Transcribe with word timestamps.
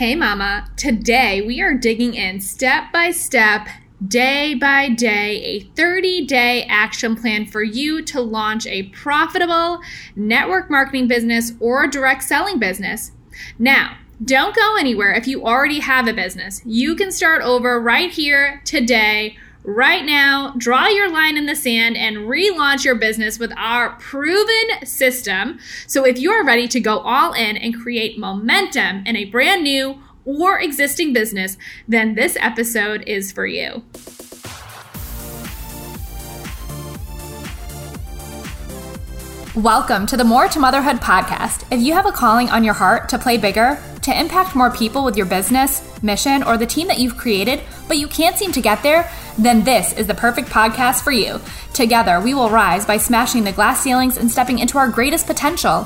Hey, 0.00 0.14
Mama. 0.14 0.66
Today 0.78 1.42
we 1.42 1.60
are 1.60 1.74
digging 1.74 2.14
in 2.14 2.40
step 2.40 2.84
by 2.90 3.10
step, 3.10 3.68
day 4.08 4.54
by 4.54 4.88
day, 4.88 5.42
a 5.42 5.60
30 5.76 6.24
day 6.24 6.64
action 6.70 7.14
plan 7.14 7.44
for 7.44 7.62
you 7.62 8.00
to 8.04 8.22
launch 8.22 8.66
a 8.66 8.84
profitable 8.84 9.82
network 10.16 10.70
marketing 10.70 11.06
business 11.06 11.52
or 11.60 11.84
a 11.84 11.90
direct 11.90 12.22
selling 12.22 12.58
business. 12.58 13.12
Now, 13.58 13.98
don't 14.24 14.56
go 14.56 14.76
anywhere 14.78 15.12
if 15.12 15.28
you 15.28 15.44
already 15.44 15.80
have 15.80 16.08
a 16.08 16.14
business. 16.14 16.62
You 16.64 16.96
can 16.96 17.12
start 17.12 17.42
over 17.42 17.78
right 17.78 18.10
here 18.10 18.62
today 18.64 19.36
right 19.62 20.04
now, 20.04 20.54
draw 20.56 20.86
your 20.86 21.10
line 21.10 21.36
in 21.36 21.46
the 21.46 21.56
sand 21.56 21.96
and 21.96 22.18
relaunch 22.18 22.84
your 22.84 22.94
business 22.94 23.38
with 23.38 23.52
our 23.56 23.90
proven 23.96 24.84
system. 24.84 25.58
So 25.86 26.04
if 26.04 26.18
you 26.18 26.30
are 26.32 26.44
ready 26.44 26.68
to 26.68 26.80
go 26.80 26.98
all 26.98 27.32
in 27.32 27.56
and 27.56 27.74
create 27.74 28.18
momentum 28.18 29.04
in 29.06 29.16
a 29.16 29.26
brand 29.26 29.64
new 29.64 30.00
or 30.24 30.60
existing 30.60 31.12
business, 31.12 31.56
then 31.88 32.14
this 32.14 32.36
episode 32.40 33.02
is 33.06 33.32
for 33.32 33.46
you. 33.46 33.82
Welcome 39.56 40.06
to 40.06 40.16
the 40.16 40.22
More 40.22 40.46
to 40.46 40.60
Motherhood 40.60 40.98
podcast. 40.98 41.64
If 41.72 41.80
you 41.80 41.92
have 41.94 42.06
a 42.06 42.12
calling 42.12 42.50
on 42.50 42.62
your 42.62 42.72
heart 42.72 43.08
to 43.08 43.18
play 43.18 43.36
bigger, 43.36 43.82
to 44.02 44.16
impact 44.16 44.54
more 44.54 44.70
people 44.70 45.02
with 45.02 45.16
your 45.16 45.26
business, 45.26 45.82
mission, 46.04 46.44
or 46.44 46.56
the 46.56 46.66
team 46.66 46.86
that 46.86 47.00
you've 47.00 47.16
created, 47.16 47.60
but 47.88 47.98
you 47.98 48.06
can't 48.06 48.38
seem 48.38 48.52
to 48.52 48.60
get 48.60 48.80
there, 48.84 49.10
then 49.36 49.64
this 49.64 49.92
is 49.94 50.06
the 50.06 50.14
perfect 50.14 50.50
podcast 50.50 51.02
for 51.02 51.10
you. 51.10 51.40
Together, 51.74 52.20
we 52.20 52.32
will 52.32 52.48
rise 52.48 52.86
by 52.86 52.96
smashing 52.96 53.42
the 53.42 53.50
glass 53.50 53.82
ceilings 53.82 54.18
and 54.18 54.30
stepping 54.30 54.60
into 54.60 54.78
our 54.78 54.88
greatest 54.88 55.26
potential. 55.26 55.82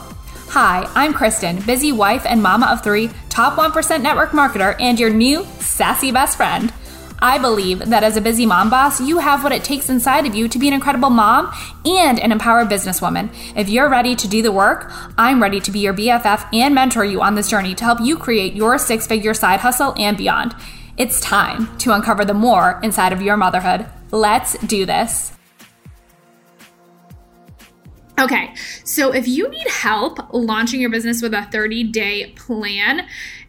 Hi, 0.49 0.87
I'm 0.95 1.15
Kristen, 1.15 1.63
busy 1.63 1.91
wife 1.91 2.27
and 2.27 2.43
mama 2.43 2.67
of 2.67 2.85
three, 2.85 3.09
top 3.31 3.55
1% 3.55 4.03
network 4.03 4.33
marketer, 4.33 4.77
and 4.79 5.01
your 5.01 5.09
new 5.09 5.43
sassy 5.59 6.13
best 6.13 6.37
friend. 6.37 6.71
I 7.25 7.39
believe 7.39 7.79
that 7.79 8.05
as 8.05 8.19
a 8.19 8.21
busy 8.21 8.45
mom 8.45 8.69
boss, 8.69 9.01
you 9.01 9.17
have 9.17 9.43
what 9.43 9.51
it 9.51 9.65
takes 9.65 9.89
inside 9.89 10.27
of 10.27 10.35
you 10.35 10.47
to 10.47 10.59
be 10.59 10.69
an 10.69 10.75
incredible 10.75 11.09
mom 11.09 11.51
and 11.87 12.21
an 12.21 12.33
empowered 12.33 12.69
businesswoman. 12.69 13.35
If 13.57 13.71
you're 13.71 13.89
ready 13.89 14.15
to 14.15 14.29
do 14.29 14.43
the 14.43 14.53
work, 14.53 14.93
I'm 15.17 15.41
ready 15.41 15.59
to 15.61 15.71
be 15.71 15.79
your 15.79 15.95
BFF 15.95 16.53
and 16.53 16.75
mentor 16.75 17.03
you 17.03 17.23
on 17.23 17.35
this 17.35 17.49
journey 17.49 17.75
to 17.77 17.85
help 17.85 17.99
you 18.03 18.19
create 18.19 18.53
your 18.53 18.77
six 18.77 19.07
figure 19.07 19.33
side 19.33 19.61
hustle 19.61 19.95
and 19.97 20.19
beyond. 20.19 20.55
It's 20.99 21.19
time 21.19 21.75
to 21.79 21.95
uncover 21.95 22.27
the 22.27 22.35
more 22.35 22.79
inside 22.83 23.15
of 23.15 23.23
your 23.23 23.39
motherhood. 23.39 23.87
Let's 24.11 24.59
do 24.59 24.85
this. 24.85 25.33
Okay, 28.21 28.55
so 28.85 29.13
if 29.13 29.27
you 29.27 29.49
need 29.49 29.67
help 29.69 30.19
launching 30.33 30.79
your 30.79 30.91
business 30.91 31.23
with 31.23 31.33
a 31.33 31.49
30 31.51 31.85
day 31.85 32.35
plan, 32.37 33.07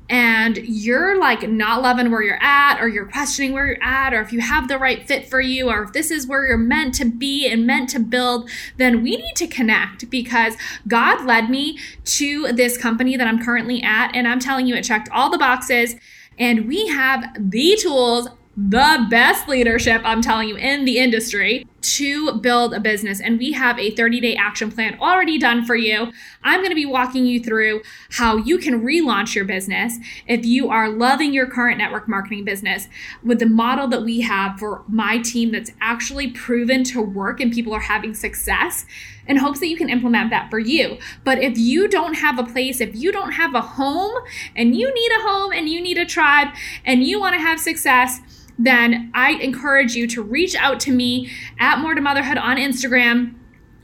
and 0.09 0.57
you're 0.57 1.19
like 1.19 1.49
not 1.49 1.81
loving 1.81 2.11
where 2.11 2.21
you're 2.21 2.41
at, 2.41 2.79
or 2.79 2.87
you're 2.87 3.07
questioning 3.07 3.53
where 3.53 3.65
you're 3.65 3.83
at, 3.83 4.13
or 4.13 4.21
if 4.21 4.31
you 4.31 4.39
have 4.39 4.67
the 4.67 4.77
right 4.77 5.07
fit 5.07 5.27
for 5.27 5.41
you, 5.41 5.69
or 5.69 5.83
if 5.83 5.93
this 5.93 6.11
is 6.11 6.27
where 6.27 6.45
you're 6.45 6.57
meant 6.57 6.93
to 6.95 7.05
be 7.05 7.47
and 7.47 7.65
meant 7.65 7.89
to 7.89 7.99
build, 7.99 8.49
then 8.77 9.01
we 9.01 9.17
need 9.17 9.35
to 9.35 9.47
connect 9.47 10.09
because 10.09 10.55
God 10.87 11.25
led 11.25 11.49
me 11.49 11.79
to 12.05 12.51
this 12.53 12.77
company 12.77 13.17
that 13.17 13.27
I'm 13.27 13.43
currently 13.43 13.81
at. 13.81 14.15
And 14.15 14.27
I'm 14.27 14.39
telling 14.39 14.67
you, 14.67 14.75
it 14.75 14.83
checked 14.83 15.09
all 15.11 15.29
the 15.29 15.37
boxes. 15.37 15.95
And 16.37 16.67
we 16.67 16.87
have 16.87 17.25
the 17.39 17.77
tools 17.81 18.29
the 18.57 19.05
best 19.09 19.49
leadership, 19.49 20.01
I'm 20.05 20.21
telling 20.21 20.47
you, 20.47 20.55
in 20.55 20.85
the 20.85 20.97
industry 20.97 21.67
to 21.85 22.33
build 22.39 22.73
a 22.73 22.79
business. 22.79 23.21
And 23.21 23.37
we 23.37 23.51
have 23.51 23.77
a 23.77 23.91
30 23.91 24.19
day 24.19 24.35
action 24.35 24.71
plan 24.71 24.97
already 24.99 25.37
done 25.37 25.65
for 25.65 25.75
you. 25.75 26.11
I'm 26.43 26.59
going 26.59 26.71
to 26.71 26.75
be 26.75 26.85
walking 26.85 27.25
you 27.25 27.39
through 27.39 27.83
how 28.11 28.37
you 28.37 28.57
can 28.57 28.83
relaunch 28.83 29.35
your 29.35 29.45
business 29.45 29.97
if 30.27 30.45
you 30.45 30.69
are 30.69 30.89
loving 30.89 31.33
your 31.33 31.47
current 31.47 31.77
network 31.77 32.07
marketing 32.07 32.43
business 32.43 32.87
with 33.23 33.39
the 33.39 33.45
model 33.45 33.87
that 33.89 34.03
we 34.03 34.21
have 34.21 34.57
for 34.57 34.83
my 34.87 35.19
team 35.19 35.51
that's 35.51 35.71
actually 35.79 36.31
proven 36.31 36.83
to 36.85 37.01
work 37.01 37.39
and 37.39 37.53
people 37.53 37.73
are 37.73 37.81
having 37.81 38.13
success 38.13 38.85
in 39.27 39.37
hopes 39.37 39.59
that 39.59 39.67
you 39.67 39.77
can 39.77 39.89
implement 39.89 40.29
that 40.29 40.49
for 40.49 40.59
you. 40.59 40.97
But 41.23 41.39
if 41.39 41.57
you 41.57 41.87
don't 41.87 42.15
have 42.15 42.39
a 42.39 42.43
place, 42.43 42.81
if 42.81 42.95
you 42.95 43.11
don't 43.11 43.31
have 43.31 43.53
a 43.55 43.61
home 43.61 44.13
and 44.55 44.75
you 44.75 44.93
need 44.93 45.11
a 45.19 45.21
home 45.21 45.51
and 45.51 45.69
you 45.69 45.81
need 45.81 45.97
a 45.97 46.05
tribe 46.05 46.49
and 46.83 47.03
you 47.03 47.19
want 47.19 47.33
to 47.33 47.39
have 47.39 47.59
success, 47.59 48.21
then 48.57 49.11
I 49.13 49.31
encourage 49.33 49.95
you 49.95 50.07
to 50.07 50.23
reach 50.23 50.55
out 50.55 50.79
to 50.81 50.91
me 50.91 51.29
at 51.59 51.79
More 51.79 51.93
to 51.93 52.01
Motherhood 52.01 52.37
on 52.37 52.57
Instagram. 52.57 53.35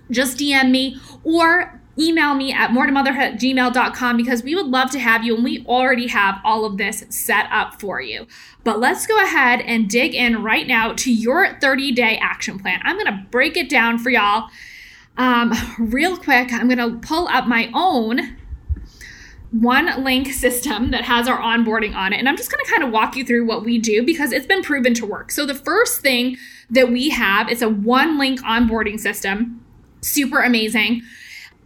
Just 0.09 0.37
DM 0.37 0.71
me 0.71 0.97
or 1.23 1.81
email 1.99 2.33
me 2.33 2.53
at 2.53 2.71
moretomotherhood 2.71 3.33
gmail.com 3.35 4.17
because 4.17 4.43
we 4.43 4.55
would 4.55 4.67
love 4.67 4.89
to 4.91 4.99
have 4.99 5.23
you 5.23 5.35
and 5.35 5.43
we 5.43 5.65
already 5.65 6.07
have 6.07 6.39
all 6.43 6.65
of 6.65 6.77
this 6.77 7.03
set 7.09 7.47
up 7.51 7.79
for 7.79 8.01
you. 8.01 8.25
But 8.63 8.79
let's 8.79 9.05
go 9.05 9.21
ahead 9.23 9.61
and 9.61 9.89
dig 9.89 10.15
in 10.15 10.41
right 10.41 10.67
now 10.67 10.93
to 10.93 11.11
your 11.11 11.59
30 11.59 11.91
day 11.91 12.17
action 12.21 12.59
plan. 12.59 12.79
I'm 12.83 12.97
going 12.97 13.07
to 13.07 13.25
break 13.29 13.57
it 13.57 13.69
down 13.69 13.97
for 13.97 14.09
y'all 14.09 14.49
um, 15.17 15.53
real 15.79 16.17
quick. 16.17 16.51
I'm 16.53 16.69
going 16.69 16.77
to 16.77 17.05
pull 17.05 17.27
up 17.27 17.47
my 17.47 17.69
own 17.73 18.37
one 19.51 20.03
link 20.03 20.31
system 20.31 20.91
that 20.91 21.03
has 21.03 21.27
our 21.27 21.37
onboarding 21.37 21.93
on 21.93 22.13
it. 22.13 22.19
And 22.19 22.29
I'm 22.29 22.37
just 22.37 22.49
going 22.49 22.63
to 22.63 22.71
kind 22.71 22.83
of 22.83 22.91
walk 22.91 23.15
you 23.15 23.25
through 23.25 23.45
what 23.45 23.63
we 23.63 23.77
do 23.77 24.03
because 24.03 24.31
it's 24.31 24.45
been 24.45 24.63
proven 24.63 24.93
to 24.95 25.05
work. 25.05 25.29
So 25.31 25.45
the 25.45 25.55
first 25.55 25.99
thing 25.99 26.37
that 26.69 26.89
we 26.89 27.09
have 27.09 27.49
is 27.49 27.61
a 27.61 27.69
one 27.69 28.17
link 28.17 28.41
onboarding 28.41 28.99
system. 28.99 29.63
Super 29.99 30.41
amazing. 30.41 31.01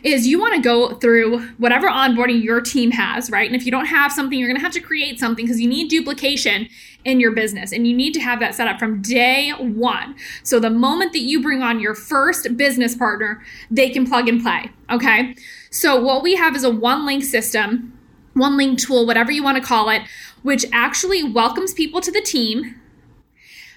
Is 0.06 0.28
you 0.28 0.40
want 0.40 0.54
to 0.54 0.62
go 0.62 0.94
through 0.96 1.40
whatever 1.58 1.88
onboarding 1.88 2.44
your 2.44 2.62
team 2.62 2.92
has, 2.92 3.32
right? 3.32 3.48
And 3.48 3.56
if 3.56 3.66
you 3.66 3.72
don't 3.72 3.88
have 3.88 4.12
something, 4.12 4.38
you're 4.38 4.48
going 4.48 4.60
to 4.60 4.64
have 4.64 4.74
to 4.74 4.80
create 4.80 5.20
something 5.20 5.46
because 5.46 5.60
you 5.60 5.68
need 5.68 5.90
duplication 5.90 6.68
in 7.06 7.20
your 7.20 7.32
business 7.32 7.72
and 7.72 7.88
you 7.88 7.96
need 7.96 8.14
to 8.14 8.20
have 8.20 8.40
that 8.40 8.54
set 8.54 8.68
up 8.68 8.78
from 8.78 9.02
day 9.02 9.52
one. 9.58 10.16
So 10.44 10.60
the 10.60 10.70
moment 10.70 11.14
that 11.14 11.22
you 11.22 11.42
bring 11.42 11.64
on 11.64 11.80
your 11.80 11.96
first 11.96 12.56
business 12.56 12.96
partner, 12.96 13.44
they 13.72 13.90
can 13.90 14.06
plug 14.06 14.28
and 14.28 14.42
play. 14.42 14.72
Okay. 14.92 15.36
So, 15.72 16.00
what 16.00 16.22
we 16.24 16.36
have 16.36 16.56
is 16.56 16.64
a 16.64 16.70
one 16.70 17.06
link 17.06 17.24
system, 17.24 17.98
one 18.34 18.58
link 18.58 18.80
tool, 18.80 19.06
whatever 19.06 19.32
you 19.32 19.44
want 19.44 19.58
to 19.58 19.64
call 19.64 19.90
it, 19.90 20.04
which 20.44 20.66
actually 20.72 21.24
welcomes 21.24 21.74
people 21.74 22.00
to 22.02 22.12
the 22.12 22.22
team. 22.22 22.80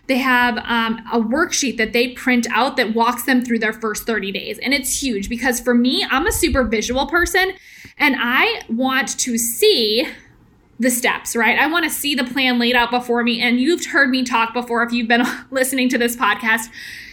They 0.09 0.19
have 0.19 0.59
um, 0.59 1.01
a 1.13 1.21
worksheet 1.21 1.77
that 1.77 1.93
they 1.93 2.09
print 2.09 2.47
out 2.51 2.77
that 2.77 2.95
walks 2.95 3.25
them 3.25 3.45
through 3.45 3.61
their 3.61 3.73
first 3.73 4.07
30 4.07 4.33
days. 4.33 4.59
And 4.59 4.75
it's 4.75 5.03
huge 5.03 5.29
because 5.29 5.61
for 5.61 5.75
me, 5.75 6.05
I'm 6.11 6.27
a 6.27 6.33
super 6.33 6.65
visual 6.65 7.07
person 7.07 7.53
and 7.99 8.17
I 8.19 8.63
want 8.69 9.19
to 9.21 9.39
see 9.39 10.09
the 10.81 10.91
steps, 10.91 11.37
right? 11.37 11.59
I 11.59 11.67
want 11.67 11.85
to 11.85 11.91
see 11.91 12.15
the 12.15 12.25
plan 12.25 12.59
laid 12.59 12.75
out 12.75 12.91
before 12.91 13.23
me. 13.23 13.41
And 13.41 13.61
you've 13.61 13.85
heard 13.87 14.11
me 14.11 14.25
talk 14.25 14.55
before 14.55 14.83
if 14.83 14.93
you've 14.93 15.09
been 15.09 15.27
listening 15.51 15.89
to 15.91 15.99
this 15.99 16.17
podcast 16.17 16.69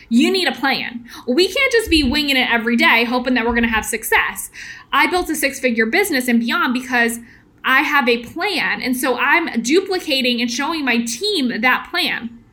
you 0.09 0.31
need 0.31 0.47
a 0.47 0.51
plan. 0.51 1.05
We 1.27 1.51
can't 1.51 1.71
just 1.71 1.89
be 1.89 2.03
winging 2.03 2.37
it 2.37 2.49
every 2.49 2.75
day, 2.77 3.05
hoping 3.05 3.33
that 3.33 3.45
we're 3.45 3.53
going 3.53 3.63
to 3.63 3.69
have 3.69 3.85
success. 3.85 4.51
I 4.93 5.07
built 5.07 5.29
a 5.29 5.35
six 5.35 5.59
figure 5.59 5.85
business 5.85 6.27
and 6.27 6.39
beyond 6.39 6.73
because 6.73 7.19
I 7.63 7.81
have 7.81 8.07
a 8.07 8.23
plan. 8.23 8.81
And 8.81 8.95
so 8.95 9.17
I'm 9.17 9.61
duplicating 9.61 10.41
and 10.41 10.51
showing 10.51 10.85
my 10.85 11.03
team 11.03 11.61
that 11.61 11.87
plan. 11.89 12.44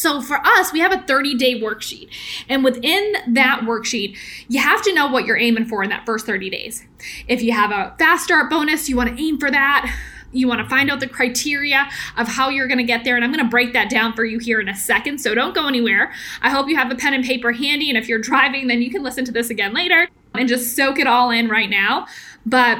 So 0.00 0.22
for 0.22 0.44
us, 0.46 0.72
we 0.72 0.80
have 0.80 0.92
a 0.92 1.02
30 1.02 1.34
day 1.34 1.60
worksheet. 1.60 2.08
And 2.48 2.64
within 2.64 3.12
that 3.28 3.60
worksheet, 3.64 4.16
you 4.48 4.60
have 4.60 4.82
to 4.82 4.94
know 4.94 5.08
what 5.08 5.26
you're 5.26 5.38
aiming 5.38 5.66
for 5.66 5.82
in 5.82 5.90
that 5.90 6.06
first 6.06 6.26
30 6.26 6.48
days. 6.48 6.84
If 7.28 7.42
you 7.42 7.52
have 7.52 7.70
a 7.70 7.94
fast 7.98 8.24
start 8.24 8.50
bonus, 8.50 8.88
you 8.88 8.96
want 8.96 9.14
to 9.14 9.22
aim 9.22 9.38
for 9.38 9.50
that. 9.50 9.94
You 10.32 10.48
want 10.48 10.60
to 10.60 10.68
find 10.68 10.90
out 10.90 11.00
the 11.00 11.08
criteria 11.08 11.88
of 12.16 12.28
how 12.28 12.48
you're 12.48 12.68
going 12.68 12.78
to 12.78 12.84
get 12.84 13.04
there. 13.04 13.16
And 13.16 13.24
I'm 13.24 13.32
going 13.32 13.44
to 13.44 13.50
break 13.50 13.72
that 13.72 13.90
down 13.90 14.14
for 14.14 14.24
you 14.24 14.38
here 14.38 14.60
in 14.60 14.68
a 14.68 14.76
second. 14.76 15.18
So 15.18 15.34
don't 15.34 15.54
go 15.54 15.66
anywhere. 15.66 16.12
I 16.40 16.50
hope 16.50 16.68
you 16.68 16.76
have 16.76 16.90
a 16.90 16.94
pen 16.94 17.14
and 17.14 17.24
paper 17.24 17.52
handy. 17.52 17.90
And 17.90 17.98
if 17.98 18.08
you're 18.08 18.20
driving, 18.20 18.68
then 18.68 18.80
you 18.80 18.90
can 18.90 19.02
listen 19.02 19.24
to 19.24 19.32
this 19.32 19.50
again 19.50 19.74
later 19.74 20.08
and 20.34 20.48
just 20.48 20.76
soak 20.76 20.98
it 20.98 21.06
all 21.06 21.30
in 21.30 21.48
right 21.48 21.68
now. 21.68 22.06
But 22.46 22.78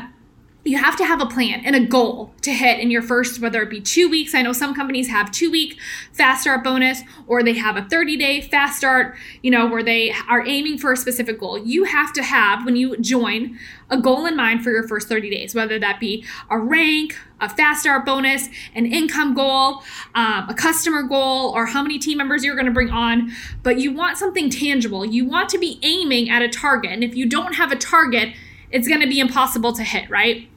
you 0.63 0.77
have 0.77 0.97
to 0.97 1.05
have 1.05 1.23
a 1.23 1.27
plan 1.27 1.63
and 1.65 1.75
a 1.75 1.87
goal 1.87 2.33
to 2.43 2.53
hit 2.53 2.81
in 2.81 2.91
your 2.91 3.01
first, 3.01 3.41
whether 3.41 3.63
it 3.63 3.71
be 3.71 3.81
two 3.81 4.11
weeks. 4.11 4.35
I 4.35 4.43
know 4.43 4.53
some 4.53 4.75
companies 4.75 5.09
have 5.09 5.31
two 5.31 5.51
week 5.51 5.79
fast 6.13 6.43
start 6.43 6.63
bonus 6.63 7.01
or 7.27 7.43
they 7.43 7.55
have 7.55 7.77
a 7.77 7.83
30 7.83 8.19
day 8.19 8.41
fast 8.43 8.77
start, 8.77 9.17
you 9.43 9.51
know, 9.51 9.67
where 9.67 9.83
they 9.83 10.13
are 10.29 10.47
aiming 10.47 10.77
for 10.77 10.93
a 10.93 10.97
specific 10.97 11.41
goal. 11.41 11.57
You 11.57 11.85
have 11.85 12.13
to 12.13 12.23
have, 12.23 12.67
when 12.67 12.77
you 12.77 12.97
join, 12.99 13.59
a 13.89 13.99
goal 13.99 14.27
in 14.27 14.37
mind 14.37 14.63
for 14.63 14.71
your 14.71 14.87
first 14.87 15.09
30 15.09 15.31
days, 15.31 15.55
whether 15.55 15.79
that 15.79 15.99
be 15.99 16.25
a 16.51 16.59
rank, 16.59 17.17
a 17.41 17.49
fast 17.49 17.81
start 17.81 18.05
bonus, 18.05 18.49
an 18.75 18.85
income 18.85 19.35
goal, 19.35 19.83
um, 20.15 20.49
a 20.49 20.55
customer 20.55 21.03
goal, 21.03 21.51
or 21.51 21.67
how 21.67 21.83
many 21.83 21.99
team 21.99 22.19
members 22.19 22.45
you're 22.45 22.55
going 22.55 22.67
to 22.67 22.73
bring 22.73 22.91
on. 22.91 23.33
But 23.63 23.79
you 23.79 23.93
want 23.93 24.19
something 24.19 24.51
tangible. 24.51 25.07
You 25.07 25.25
want 25.25 25.49
to 25.51 25.59
be 25.59 25.81
aiming 25.83 26.29
at 26.29 26.43
a 26.43 26.49
target. 26.49 26.93
And 26.93 27.03
if 27.03 27.17
you 27.17 27.27
don't 27.27 27.55
have 27.55 27.73
a 27.73 27.77
target, 27.77 28.35
it's 28.71 28.89
going 28.89 29.01
to 29.01 29.09
be 29.09 29.21
impossible 29.21 29.73
to 29.73 29.83
hit, 29.83 30.09
right? 30.11 30.49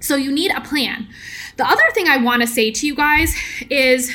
So 0.00 0.16
you 0.16 0.32
need 0.32 0.50
a 0.52 0.60
plan. 0.60 1.08
The 1.56 1.68
other 1.68 1.84
thing 1.94 2.08
I 2.08 2.16
want 2.16 2.42
to 2.42 2.48
say 2.48 2.70
to 2.70 2.86
you 2.86 2.94
guys 2.94 3.34
is 3.70 4.14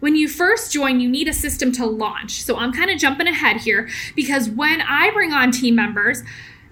when 0.00 0.14
you 0.14 0.28
first 0.28 0.72
join, 0.72 1.00
you 1.00 1.08
need 1.08 1.28
a 1.28 1.32
system 1.32 1.72
to 1.72 1.86
launch. 1.86 2.42
So 2.42 2.56
I'm 2.56 2.72
kind 2.72 2.90
of 2.90 2.98
jumping 2.98 3.26
ahead 3.26 3.58
here 3.58 3.88
because 4.14 4.48
when 4.48 4.80
I 4.82 5.10
bring 5.10 5.32
on 5.32 5.50
team 5.50 5.74
members, 5.74 6.22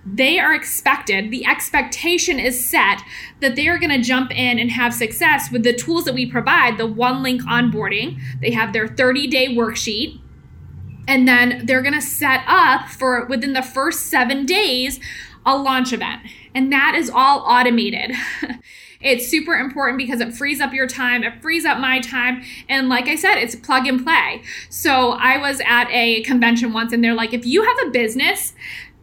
they 0.04 0.38
are 0.38 0.54
expected, 0.54 1.32
the 1.32 1.44
expectation 1.44 2.38
is 2.38 2.68
set 2.68 3.02
that 3.40 3.56
they 3.56 3.66
are 3.66 3.78
going 3.78 3.90
to 3.90 4.00
jump 4.00 4.30
in 4.30 4.58
and 4.58 4.70
have 4.70 4.94
success 4.94 5.50
with 5.50 5.64
the 5.64 5.72
tools 5.72 6.04
that 6.04 6.14
we 6.14 6.30
provide, 6.30 6.78
the 6.78 6.86
one 6.86 7.24
link 7.24 7.42
onboarding. 7.42 8.20
They 8.40 8.52
have 8.52 8.72
their 8.72 8.86
30 8.86 9.26
day 9.26 9.48
worksheet. 9.48 10.20
And 11.08 11.26
then 11.26 11.66
they're 11.66 11.82
going 11.82 11.94
to 11.94 12.02
set 12.02 12.42
up 12.46 12.88
for 12.88 13.26
within 13.26 13.52
the 13.52 13.62
first 13.62 14.06
seven 14.06 14.44
days 14.44 15.00
a 15.46 15.56
launch 15.56 15.92
event. 15.92 16.22
And 16.54 16.70
that 16.72 16.94
is 16.94 17.08
all 17.08 17.40
automated. 17.40 18.12
It's 19.00 19.28
super 19.28 19.54
important 19.54 19.98
because 19.98 20.20
it 20.20 20.34
frees 20.34 20.60
up 20.60 20.72
your 20.72 20.86
time, 20.86 21.22
it 21.22 21.40
frees 21.42 21.64
up 21.64 21.78
my 21.78 22.00
time. 22.00 22.42
And 22.68 22.88
like 22.88 23.06
I 23.06 23.14
said, 23.14 23.36
it's 23.36 23.54
plug 23.54 23.86
and 23.86 24.02
play. 24.02 24.42
So 24.68 25.12
I 25.12 25.38
was 25.38 25.60
at 25.66 25.88
a 25.90 26.22
convention 26.22 26.72
once 26.72 26.92
and 26.92 27.04
they're 27.04 27.14
like, 27.14 27.32
if 27.32 27.46
you 27.46 27.62
have 27.62 27.86
a 27.86 27.90
business 27.90 28.54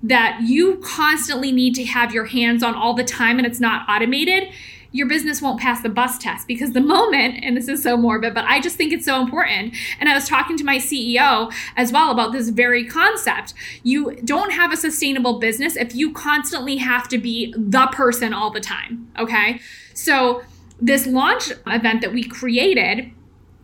that 0.01 0.41
you 0.43 0.77
constantly 0.83 1.51
need 1.51 1.75
to 1.75 1.85
have 1.85 2.13
your 2.13 2.25
hands 2.25 2.63
on 2.63 2.75
all 2.75 2.93
the 2.93 3.03
time 3.03 3.37
and 3.37 3.47
it's 3.47 3.59
not 3.59 3.87
automated, 3.87 4.49
your 4.93 5.07
business 5.07 5.41
won't 5.41 5.59
pass 5.59 5.81
the 5.81 5.89
bus 5.89 6.17
test 6.17 6.47
because 6.47 6.71
the 6.71 6.81
moment, 6.93 7.43
and 7.43 7.57
this 7.57 7.67
is 7.67 7.83
so 7.83 7.97
morbid, 7.97 8.33
but 8.33 8.45
I 8.45 8.61
just 8.61 8.77
think 8.77 8.93
it's 8.93 9.05
so 9.05 9.21
important. 9.21 9.75
And 9.99 10.07
I 10.07 10.13
was 10.13 10.29
talking 10.29 10.55
to 10.57 10.63
my 10.63 10.77
CEO 10.77 11.53
as 11.75 11.91
well 11.91 12.11
about 12.11 12.31
this 12.31 12.49
very 12.49 12.85
concept. 12.85 13.53
You 13.83 14.15
don't 14.23 14.53
have 14.53 14.71
a 14.71 14.77
sustainable 14.77 15.39
business 15.39 15.75
if 15.75 15.93
you 15.93 16.13
constantly 16.13 16.77
have 16.77 17.09
to 17.09 17.17
be 17.17 17.53
the 17.57 17.87
person 17.87 18.33
all 18.33 18.51
the 18.51 18.61
time. 18.61 19.11
Okay. 19.19 19.59
So, 19.93 20.43
this 20.79 21.05
launch 21.05 21.51
event 21.67 22.01
that 22.01 22.11
we 22.11 22.23
created 22.23 23.11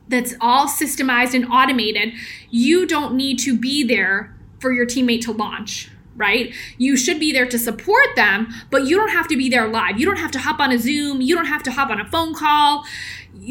that's 0.08 0.36
all 0.40 0.68
systemized 0.68 1.34
and 1.34 1.46
automated, 1.52 2.14
you 2.50 2.86
don't 2.86 3.14
need 3.14 3.38
to 3.40 3.58
be 3.58 3.84
there 3.84 4.36
for 4.60 4.72
your 4.72 4.86
teammate 4.86 5.22
to 5.22 5.32
launch 5.32 5.90
right? 6.20 6.54
You 6.78 6.96
should 6.96 7.20
be 7.20 7.32
there 7.32 7.48
to 7.48 7.58
support 7.58 8.16
them, 8.16 8.50
but 8.70 8.86
you 8.86 8.98
don't 8.98 9.10
have 9.10 9.28
to 9.30 9.38
be 9.38 9.50
there 9.50 9.68
live. 9.68 10.00
You 10.00 10.06
don't 10.06 10.18
have 10.18 10.32
to 10.32 10.40
hop 10.40 10.60
on 10.60 10.72
a 10.72 10.78
Zoom. 10.78 11.22
You 11.22 11.36
don't 11.36 11.46
have 11.46 11.64
to 11.64 11.72
hop 11.72 11.90
on 11.90 12.00
a 12.00 12.06
phone 12.06 12.36
call 12.36 12.86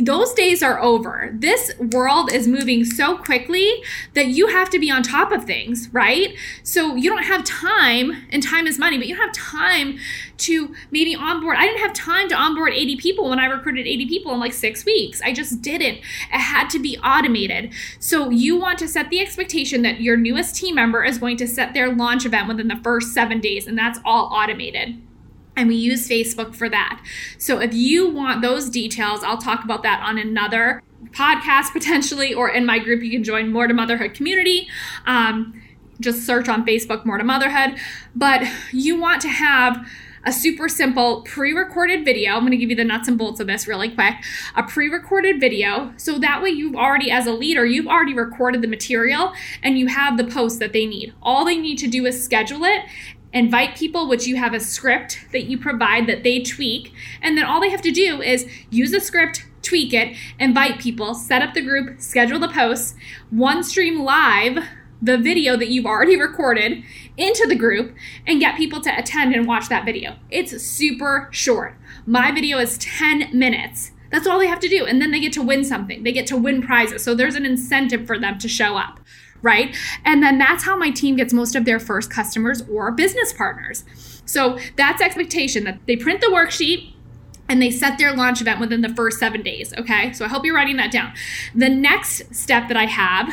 those 0.03 0.33
days 0.35 0.63
are 0.63 0.81
over. 0.81 1.31
This 1.33 1.73
world 1.79 2.33
is 2.33 2.47
moving 2.47 2.85
so 2.85 3.17
quickly 3.17 3.83
that 4.15 4.29
you 4.29 4.49
have 4.49 4.71
to 4.71 4.79
be 4.79 4.91
on 4.91 5.03
top 5.03 5.33
of 5.33 5.45
things, 5.45 5.89
right? 5.93 6.37
So 6.63 6.95
you 6.95 7.11
don't 7.11 7.25
have 7.25 7.45
time, 7.45 8.27
and 8.31 8.43
time 8.43 8.67
is 8.67 8.79
money, 8.79 8.99
but 8.99 9.07
you 9.07 9.17
have 9.17 9.33
time 9.33 9.99
to 10.39 10.75
maybe 10.91 11.15
onboard. 11.15 11.57
I 11.57 11.67
didn't 11.67 11.81
have 11.81 11.93
time 11.93 12.29
to 12.29 12.35
onboard 12.35 12.73
80 12.73 12.97
people 12.97 13.29
when 13.29 13.39
I 13.39 13.47
recruited 13.47 13.87
80 13.87 14.07
people 14.07 14.33
in 14.33 14.41
like 14.41 14.53
six 14.53 14.85
weeks. 14.85 15.21
I 15.23 15.33
just 15.33 15.63
didn't. 15.63 15.99
It 15.99 16.39
had 16.39 16.69
to 16.71 16.79
be 16.79 16.99
automated. 16.99 17.73
So 17.99 18.31
you 18.31 18.57
want 18.57 18.79
to 18.81 18.89
set 18.89 19.11
the 19.11 19.21
expectation 19.21 19.83
that 19.83 20.01
your 20.01 20.17
newest 20.17 20.55
team 20.55 20.77
member 20.77 21.05
is 21.05 21.19
going 21.19 21.37
to 21.39 21.47
set 21.49 21.75
their 21.75 21.93
launch 21.95 22.25
event 22.25 22.49
within 22.49 22.69
the 22.69 22.81
first 22.83 23.13
seven 23.13 23.41
days, 23.41 23.67
and 23.67 23.77
that's 23.77 23.99
all 24.05 24.27
automated 24.33 25.01
and 25.59 25.69
we 25.69 25.75
use 25.75 26.09
Facebook 26.09 26.55
for 26.55 26.69
that. 26.69 27.05
So 27.37 27.59
if 27.61 27.75
you 27.75 28.09
want 28.09 28.43
those 28.43 28.71
details, 28.71 29.23
I'll 29.25 29.39
talk 29.39 29.65
about 29.65 29.83
that 29.83 30.01
on 30.03 30.17
another 30.17 30.83
podcast 31.11 31.73
potentially, 31.73 32.33
or 32.33 32.49
in 32.49 32.65
my 32.65 32.79
group, 32.79 33.03
you 33.03 33.11
can 33.11 33.25
join 33.25 33.53
More 33.53 33.67
to 33.67 33.75
Motherhood 33.75 34.15
community. 34.15 34.69
Um, 35.05 35.61
just 36.01 36.25
search 36.25 36.49
on 36.49 36.65
Facebook 36.65 37.05
More 37.05 37.19
to 37.19 37.25
Motherhood. 37.25 37.79
But 38.15 38.45
you 38.73 39.01
want 39.01 39.21
to 39.23 39.29
have 39.29 39.85
a 40.25 40.33
super 40.33 40.69
simple 40.69 41.23
pre 41.23 41.53
recorded 41.53 42.05
video. 42.05 42.35
I'm 42.35 42.41
going 42.41 42.53
to 42.53 42.57
give 42.57 42.71
you 42.71 42.77
the 42.77 42.85
nuts 42.85 43.09
and 43.09 43.17
bolts 43.19 43.41
of 43.41 43.47
this 43.47 43.67
really 43.67 43.91
quick. 43.91 44.15
A 44.55 44.63
pre 44.63 44.89
recorded 44.89 45.41
video. 45.41 45.93
So 45.97 46.19
that 46.19 46.43
way, 46.43 46.51
you've 46.51 46.77
already, 46.77 47.11
as 47.11 47.27
a 47.27 47.33
leader, 47.33 47.65
you've 47.65 47.87
already 47.87 48.15
recorded 48.15 48.63
the 48.63 48.69
material 48.69 49.33
and 49.63 49.79
you 49.79 49.87
have 49.89 50.17
the 50.17 50.25
post 50.25 50.59
that 50.61 50.73
they 50.73 50.87
need. 50.87 51.15
All 51.23 51.45
they 51.45 51.57
need 51.57 51.79
to 51.79 51.89
do 51.89 52.07
is 52.07 52.23
schedule 52.23 52.65
it 52.65 52.83
invite 53.33 53.77
people, 53.77 54.09
which 54.09 54.27
you 54.27 54.37
have 54.37 54.55
a 54.55 54.61
script 54.61 55.27
that 55.33 55.45
you 55.45 55.59
provide 55.59 56.07
that 56.07 56.23
they 56.23 56.41
tweak. 56.41 56.93
And 57.21 57.37
then 57.37 57.45
all 57.45 57.61
they 57.61 57.71
have 57.71 57.83
to 57.83 57.91
do 57.91 58.23
is 58.23 58.49
use 58.71 58.93
a 58.93 59.01
script, 59.01 59.45
tweak 59.63 59.93
it, 59.93 60.17
invite 60.39 60.81
people, 60.81 61.15
set 61.15 61.43
up 61.43 61.55
the 61.55 61.63
group, 61.63 62.01
schedule 62.01 62.39
the 62.39 62.49
posts, 62.49 62.95
one 63.31 63.63
stream 63.63 64.01
live 64.01 64.65
the 65.01 65.17
video 65.17 65.57
that 65.57 65.69
you've 65.69 65.87
already 65.87 66.21
recorded 66.21 66.83
into 67.17 67.47
the 67.47 67.55
group 67.55 67.95
and 68.27 68.41
get 68.41 68.57
people 68.57 68.81
to 68.81 68.99
attend 68.99 69.35
and 69.35 69.47
watch 69.47 69.69
that 69.69 69.85
video. 69.85 70.17
It's 70.31 70.61
super 70.63 71.29
short. 71.31 71.77
My 72.07 72.33
video 72.33 72.59
is 72.59 72.79
10 72.79 73.37
minutes. 73.37 73.93
That's 74.11 74.27
all 74.27 74.39
they 74.39 74.47
have 74.47 74.61
to 74.61 74.69
do. 74.69 74.87
And 74.87 75.01
then 75.01 75.11
they 75.11 75.21
get 75.21 75.33
to 75.35 75.43
win 75.43 75.65
something. 75.65 76.03
They 76.03 76.13
get 76.13 76.27
to 76.29 76.37
win 76.37 76.63
prizes. 76.63 77.05
So 77.05 77.15
there's 77.15 77.35
an 77.35 77.45
incentive 77.45 78.07
for 78.07 78.19
them 78.19 78.39
to 78.39 78.49
show 78.49 78.77
up 78.77 79.01
right? 79.43 79.77
And 80.05 80.23
then 80.23 80.39
that's 80.39 80.65
how 80.65 80.77
my 80.77 80.91
team 80.91 81.17
gets 81.17 81.33
most 81.33 81.55
of 81.55 81.65
their 81.65 81.79
first 81.79 82.11
customers 82.11 82.63
or 82.71 82.91
business 82.91 83.33
partners. 83.33 83.85
So 84.25 84.59
that's 84.77 85.01
expectation 85.01 85.65
that 85.65 85.79
they 85.87 85.97
print 85.97 86.21
the 86.21 86.27
worksheet 86.27 86.93
and 87.49 87.63
they 87.63 87.71
set 87.71 87.99
their 87.99 88.15
launch 88.15 88.41
event 88.41 88.61
within 88.61 88.83
the 88.83 88.91
first 88.91 89.19
seven 89.19 89.43
days. 89.43 89.73
Okay, 89.79 90.13
so 90.13 90.25
I 90.25 90.29
hope 90.29 90.45
you're 90.45 90.55
writing 90.55 90.77
that 90.77 90.93
down. 90.93 91.15
The 91.55 91.69
next 91.69 92.35
step 92.35 92.69
that 92.69 92.77
I 92.77 92.85
have 92.85 93.33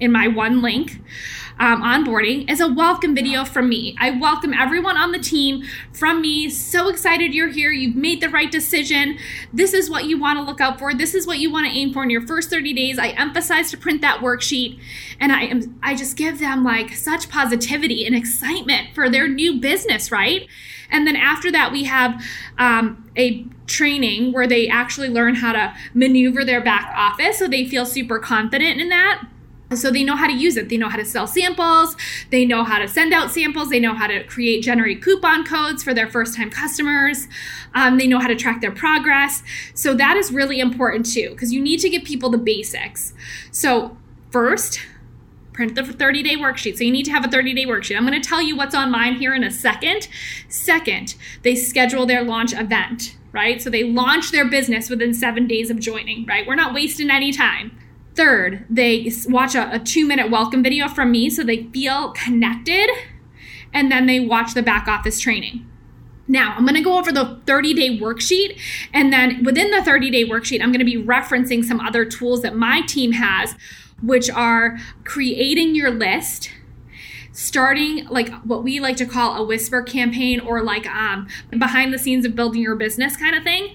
in 0.00 0.10
my 0.10 0.26
one 0.26 0.60
link 0.60 1.00
um, 1.58 1.82
onboarding 1.82 2.50
is 2.50 2.60
a 2.60 2.68
welcome 2.68 3.14
video 3.14 3.44
from 3.44 3.68
me. 3.68 3.96
I 3.98 4.10
welcome 4.10 4.52
everyone 4.52 4.96
on 4.96 5.12
the 5.12 5.18
team 5.18 5.62
from 5.92 6.20
me. 6.20 6.50
So 6.50 6.88
excited 6.88 7.32
you're 7.32 7.50
here. 7.50 7.70
You've 7.70 7.96
made 7.96 8.20
the 8.20 8.28
right 8.28 8.50
decision. 8.50 9.18
This 9.52 9.72
is 9.72 9.88
what 9.88 10.04
you 10.04 10.18
want 10.18 10.38
to 10.38 10.42
look 10.42 10.60
out 10.60 10.78
for. 10.78 10.94
This 10.94 11.14
is 11.14 11.26
what 11.26 11.38
you 11.38 11.52
want 11.52 11.66
to 11.66 11.72
aim 11.72 11.92
for 11.92 12.02
in 12.02 12.10
your 12.10 12.26
first 12.26 12.50
30 12.50 12.72
days. 12.72 12.98
I 12.98 13.08
emphasize 13.08 13.70
to 13.70 13.76
print 13.76 14.00
that 14.00 14.20
worksheet 14.20 14.80
and 15.20 15.32
I 15.32 15.42
am 15.44 15.78
I 15.82 15.94
just 15.94 16.16
give 16.16 16.38
them 16.40 16.64
like 16.64 16.92
such 16.92 17.28
positivity 17.28 18.04
and 18.04 18.16
excitement 18.16 18.94
for 18.94 19.08
their 19.08 19.28
new 19.28 19.60
business, 19.60 20.10
right? 20.10 20.48
And 20.90 21.06
then 21.06 21.16
after 21.16 21.50
that, 21.52 21.72
we 21.72 21.84
have 21.84 22.22
um, 22.58 23.10
a 23.16 23.44
training 23.66 24.32
where 24.32 24.46
they 24.46 24.68
actually 24.68 25.08
learn 25.08 25.36
how 25.36 25.52
to 25.52 25.74
maneuver 25.94 26.44
their 26.44 26.60
back 26.60 26.92
office 26.94 27.38
so 27.38 27.48
they 27.48 27.66
feel 27.66 27.86
super 27.86 28.18
confident 28.18 28.80
in 28.80 28.90
that. 28.90 29.26
So 29.72 29.90
they 29.90 30.04
know 30.04 30.14
how 30.14 30.26
to 30.26 30.32
use 30.32 30.56
it. 30.56 30.68
They 30.68 30.76
know 30.76 30.88
how 30.88 30.98
to 30.98 31.04
sell 31.04 31.26
samples. 31.26 31.96
They 32.30 32.44
know 32.44 32.64
how 32.64 32.78
to 32.78 32.86
send 32.86 33.12
out 33.12 33.30
samples. 33.30 33.70
They 33.70 33.80
know 33.80 33.94
how 33.94 34.06
to 34.06 34.22
create, 34.24 34.62
generate 34.62 35.02
coupon 35.02 35.44
codes 35.44 35.82
for 35.82 35.94
their 35.94 36.08
first 36.08 36.36
time 36.36 36.50
customers. 36.50 37.26
Um, 37.74 37.96
they 37.96 38.06
know 38.06 38.18
how 38.18 38.28
to 38.28 38.36
track 38.36 38.60
their 38.60 38.70
progress. 38.70 39.42
So 39.74 39.94
that 39.94 40.16
is 40.16 40.30
really 40.30 40.60
important 40.60 41.06
too, 41.12 41.30
because 41.30 41.52
you 41.52 41.60
need 41.60 41.80
to 41.80 41.88
give 41.88 42.04
people 42.04 42.30
the 42.30 42.38
basics. 42.38 43.14
So, 43.50 43.96
first, 44.30 44.80
print 45.54 45.74
the 45.76 45.84
30 45.84 46.22
day 46.22 46.36
worksheet. 46.36 46.76
So 46.76 46.84
you 46.84 46.92
need 46.92 47.04
to 47.04 47.12
have 47.12 47.24
a 47.24 47.30
30 47.30 47.54
day 47.54 47.64
worksheet. 47.64 47.96
I'm 47.96 48.06
going 48.06 48.20
to 48.20 48.28
tell 48.28 48.42
you 48.42 48.56
what's 48.56 48.74
on 48.74 48.90
mine 48.90 49.14
here 49.14 49.34
in 49.34 49.42
a 49.42 49.50
second. 49.50 50.08
Second, 50.48 51.14
they 51.42 51.54
schedule 51.54 52.04
their 52.04 52.22
launch 52.22 52.52
event, 52.52 53.16
right? 53.32 53.62
So 53.62 53.70
they 53.70 53.84
launch 53.84 54.30
their 54.30 54.44
business 54.44 54.90
within 54.90 55.14
seven 55.14 55.46
days 55.46 55.70
of 55.70 55.78
joining, 55.78 56.26
right? 56.26 56.46
We're 56.46 56.56
not 56.56 56.74
wasting 56.74 57.10
any 57.10 57.32
time. 57.32 57.78
Third, 58.14 58.64
they 58.70 59.10
watch 59.28 59.54
a, 59.54 59.74
a 59.74 59.78
two 59.78 60.06
minute 60.06 60.30
welcome 60.30 60.62
video 60.62 60.88
from 60.88 61.10
me 61.10 61.30
so 61.30 61.42
they 61.42 61.64
feel 61.64 62.12
connected. 62.12 62.88
And 63.72 63.90
then 63.90 64.06
they 64.06 64.20
watch 64.20 64.54
the 64.54 64.62
back 64.62 64.86
office 64.86 65.18
training. 65.18 65.68
Now, 66.26 66.54
I'm 66.56 66.64
going 66.64 66.76
to 66.76 66.80
go 66.80 66.96
over 66.98 67.12
the 67.12 67.40
30 67.44 67.74
day 67.74 67.98
worksheet. 67.98 68.58
And 68.92 69.12
then 69.12 69.42
within 69.42 69.70
the 69.70 69.82
30 69.82 70.10
day 70.10 70.24
worksheet, 70.24 70.62
I'm 70.62 70.70
going 70.70 70.78
to 70.78 70.84
be 70.84 70.96
referencing 70.96 71.64
some 71.64 71.80
other 71.80 72.04
tools 72.04 72.42
that 72.42 72.56
my 72.56 72.82
team 72.82 73.12
has, 73.12 73.56
which 74.02 74.30
are 74.30 74.78
creating 75.04 75.74
your 75.74 75.90
list 75.90 76.50
starting 77.32 78.06
like 78.06 78.32
what 78.44 78.62
we 78.62 78.78
like 78.78 78.96
to 78.96 79.04
call 79.04 79.34
a 79.36 79.44
whisper 79.44 79.82
campaign 79.82 80.38
or 80.38 80.62
like 80.62 80.86
um, 80.86 81.26
behind 81.50 81.92
the 81.92 81.98
scenes 81.98 82.24
of 82.24 82.36
building 82.36 82.62
your 82.62 82.76
business 82.76 83.16
kind 83.16 83.34
of 83.34 83.42
thing 83.42 83.74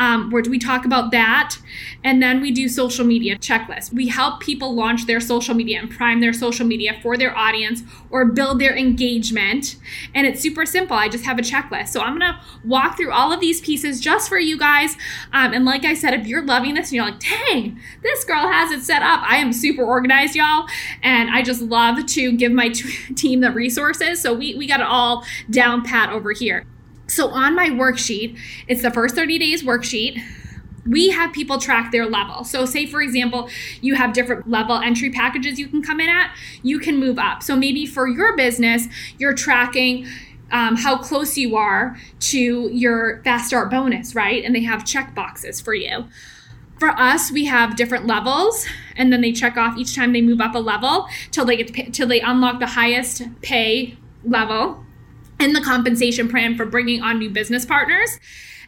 um, 0.00 0.30
where 0.30 0.42
we 0.48 0.58
talk 0.58 0.86
about 0.86 1.12
that. 1.12 1.56
And 2.02 2.22
then 2.22 2.40
we 2.40 2.50
do 2.50 2.68
social 2.68 3.04
media 3.04 3.36
checklists. 3.36 3.92
We 3.92 4.08
help 4.08 4.40
people 4.40 4.74
launch 4.74 5.06
their 5.06 5.20
social 5.20 5.54
media 5.54 5.78
and 5.78 5.90
prime 5.90 6.20
their 6.20 6.32
social 6.32 6.66
media 6.66 6.98
for 7.02 7.18
their 7.18 7.36
audience 7.36 7.82
or 8.08 8.24
build 8.24 8.58
their 8.58 8.74
engagement. 8.74 9.76
And 10.14 10.26
it's 10.26 10.40
super 10.40 10.64
simple. 10.64 10.96
I 10.96 11.10
just 11.10 11.26
have 11.26 11.38
a 11.38 11.42
checklist. 11.42 11.88
So 11.88 12.00
I'm 12.00 12.18
going 12.18 12.32
to 12.32 12.40
walk 12.64 12.96
through 12.96 13.12
all 13.12 13.30
of 13.30 13.40
these 13.40 13.60
pieces 13.60 14.00
just 14.00 14.30
for 14.30 14.38
you 14.38 14.58
guys. 14.58 14.96
Um, 15.34 15.52
and 15.52 15.66
like 15.66 15.84
I 15.84 15.92
said, 15.92 16.14
if 16.14 16.26
you're 16.26 16.44
loving 16.44 16.74
this 16.74 16.88
and 16.88 16.94
you're 16.94 17.04
like, 17.04 17.20
dang, 17.20 17.78
this 18.02 18.24
girl 18.24 18.50
has 18.50 18.70
it 18.70 18.82
set 18.82 19.02
up, 19.02 19.20
I 19.22 19.36
am 19.36 19.52
super 19.52 19.84
organized, 19.84 20.34
y'all. 20.34 20.66
And 21.02 21.28
I 21.28 21.42
just 21.42 21.60
love 21.60 22.06
to 22.06 22.32
give 22.32 22.52
my 22.52 22.70
t- 22.70 23.14
team 23.14 23.42
the 23.42 23.50
resources. 23.50 24.22
So 24.22 24.32
we, 24.32 24.54
we 24.54 24.66
got 24.66 24.80
it 24.80 24.86
all 24.86 25.26
down 25.50 25.84
pat 25.84 26.10
over 26.10 26.32
here. 26.32 26.64
So 27.10 27.28
on 27.30 27.54
my 27.56 27.68
worksheet, 27.68 28.38
it's 28.68 28.82
the 28.82 28.90
first 28.90 29.14
30 29.14 29.38
days 29.38 29.62
worksheet. 29.62 30.22
We 30.86 31.10
have 31.10 31.32
people 31.32 31.58
track 31.58 31.92
their 31.92 32.06
level. 32.06 32.44
So, 32.44 32.64
say 32.64 32.86
for 32.86 33.02
example, 33.02 33.50
you 33.82 33.96
have 33.96 34.14
different 34.14 34.48
level 34.48 34.76
entry 34.76 35.10
packages 35.10 35.58
you 35.58 35.68
can 35.68 35.82
come 35.82 36.00
in 36.00 36.08
at, 36.08 36.34
you 36.62 36.78
can 36.78 36.98
move 36.98 37.18
up. 37.18 37.42
So, 37.42 37.54
maybe 37.54 37.84
for 37.84 38.08
your 38.08 38.34
business, 38.34 38.86
you're 39.18 39.34
tracking 39.34 40.06
um, 40.52 40.76
how 40.76 40.96
close 40.96 41.36
you 41.36 41.56
are 41.56 41.96
to 42.20 42.70
your 42.72 43.22
fast 43.24 43.48
start 43.48 43.70
bonus, 43.70 44.14
right? 44.14 44.42
And 44.42 44.54
they 44.54 44.62
have 44.62 44.84
check 44.84 45.14
boxes 45.14 45.60
for 45.60 45.74
you. 45.74 46.08
For 46.78 46.88
us, 46.88 47.30
we 47.30 47.44
have 47.44 47.76
different 47.76 48.06
levels, 48.06 48.66
and 48.96 49.12
then 49.12 49.20
they 49.20 49.32
check 49.32 49.58
off 49.58 49.76
each 49.76 49.94
time 49.94 50.14
they 50.14 50.22
move 50.22 50.40
up 50.40 50.54
a 50.54 50.58
level 50.58 51.08
till 51.30 51.44
they 51.44 51.56
get 51.56 51.72
pay, 51.74 51.84
till 51.90 52.08
they 52.08 52.20
unlock 52.20 52.58
the 52.58 52.68
highest 52.68 53.22
pay 53.42 53.98
level 54.24 54.84
and 55.40 55.56
the 55.56 55.60
compensation 55.60 56.28
plan 56.28 56.56
for 56.56 56.66
bringing 56.66 57.02
on 57.02 57.18
new 57.18 57.30
business 57.30 57.64
partners. 57.64 58.20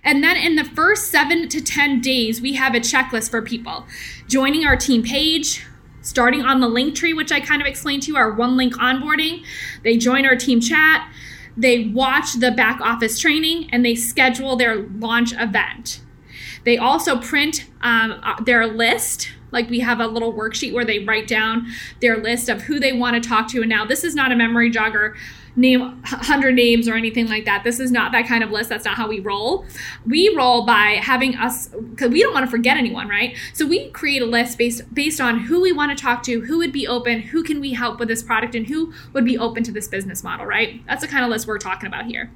And 0.02 0.24
then 0.24 0.36
in 0.36 0.56
the 0.56 0.64
first 0.64 1.10
seven 1.10 1.48
to 1.48 1.60
10 1.60 2.00
days, 2.00 2.40
we 2.40 2.54
have 2.54 2.74
a 2.74 2.80
checklist 2.80 3.30
for 3.30 3.40
people 3.40 3.86
joining 4.26 4.66
our 4.66 4.76
team 4.76 5.02
page, 5.02 5.64
starting 6.00 6.42
on 6.42 6.60
the 6.60 6.68
link 6.68 6.96
tree, 6.96 7.12
which 7.12 7.30
I 7.30 7.38
kind 7.38 7.62
of 7.62 7.68
explained 7.68 8.02
to 8.04 8.12
you, 8.12 8.16
our 8.16 8.32
one 8.32 8.56
link 8.56 8.74
onboarding. 8.74 9.44
They 9.84 9.96
join 9.96 10.26
our 10.26 10.34
team 10.34 10.60
chat, 10.60 11.08
they 11.56 11.88
watch 11.88 12.34
the 12.34 12.50
back 12.50 12.80
office 12.80 13.18
training, 13.18 13.68
and 13.70 13.84
they 13.84 13.94
schedule 13.94 14.56
their 14.56 14.82
launch 14.82 15.32
event. 15.34 16.00
They 16.64 16.78
also 16.78 17.20
print 17.20 17.66
um, 17.82 18.20
uh, 18.22 18.42
their 18.42 18.66
list. 18.66 19.28
Like 19.50 19.68
we 19.68 19.80
have 19.80 20.00
a 20.00 20.06
little 20.06 20.32
worksheet 20.32 20.72
where 20.72 20.84
they 20.84 21.00
write 21.00 21.28
down 21.28 21.66
their 22.00 22.16
list 22.16 22.48
of 22.48 22.62
who 22.62 22.80
they 22.80 22.92
want 22.92 23.22
to 23.22 23.28
talk 23.28 23.48
to. 23.48 23.60
And 23.60 23.68
now 23.68 23.84
this 23.84 24.02
is 24.02 24.14
not 24.14 24.32
a 24.32 24.36
memory 24.36 24.70
jogger 24.70 25.14
name 25.54 25.80
100 25.80 26.54
names 26.54 26.88
or 26.88 26.94
anything 26.94 27.28
like 27.28 27.44
that. 27.44 27.64
This 27.64 27.78
is 27.78 27.90
not 27.90 28.12
that 28.12 28.26
kind 28.26 28.42
of 28.42 28.50
list. 28.50 28.68
That's 28.68 28.84
not 28.84 28.96
how 28.96 29.08
we 29.08 29.20
roll. 29.20 29.64
We 30.06 30.34
roll 30.34 30.64
by 30.64 31.00
having 31.02 31.36
us 31.36 31.68
cuz 31.96 32.10
we 32.10 32.22
don't 32.22 32.32
want 32.32 32.46
to 32.46 32.50
forget 32.50 32.76
anyone, 32.76 33.08
right? 33.08 33.36
So 33.52 33.66
we 33.66 33.90
create 33.90 34.22
a 34.22 34.26
list 34.26 34.58
based 34.58 34.94
based 34.94 35.20
on 35.20 35.40
who 35.40 35.60
we 35.60 35.72
want 35.72 35.96
to 35.96 36.02
talk 36.02 36.22
to, 36.24 36.42
who 36.42 36.58
would 36.58 36.72
be 36.72 36.86
open, 36.86 37.20
who 37.20 37.42
can 37.42 37.60
we 37.60 37.72
help 37.72 37.98
with 37.98 38.08
this 38.08 38.22
product 38.22 38.54
and 38.54 38.66
who 38.66 38.92
would 39.12 39.24
be 39.24 39.36
open 39.36 39.62
to 39.64 39.72
this 39.72 39.88
business 39.88 40.24
model, 40.24 40.46
right? 40.46 40.80
That's 40.86 41.02
the 41.02 41.08
kind 41.08 41.24
of 41.24 41.30
list 41.30 41.46
we're 41.46 41.58
talking 41.58 41.86
about 41.86 42.06
here 42.06 42.30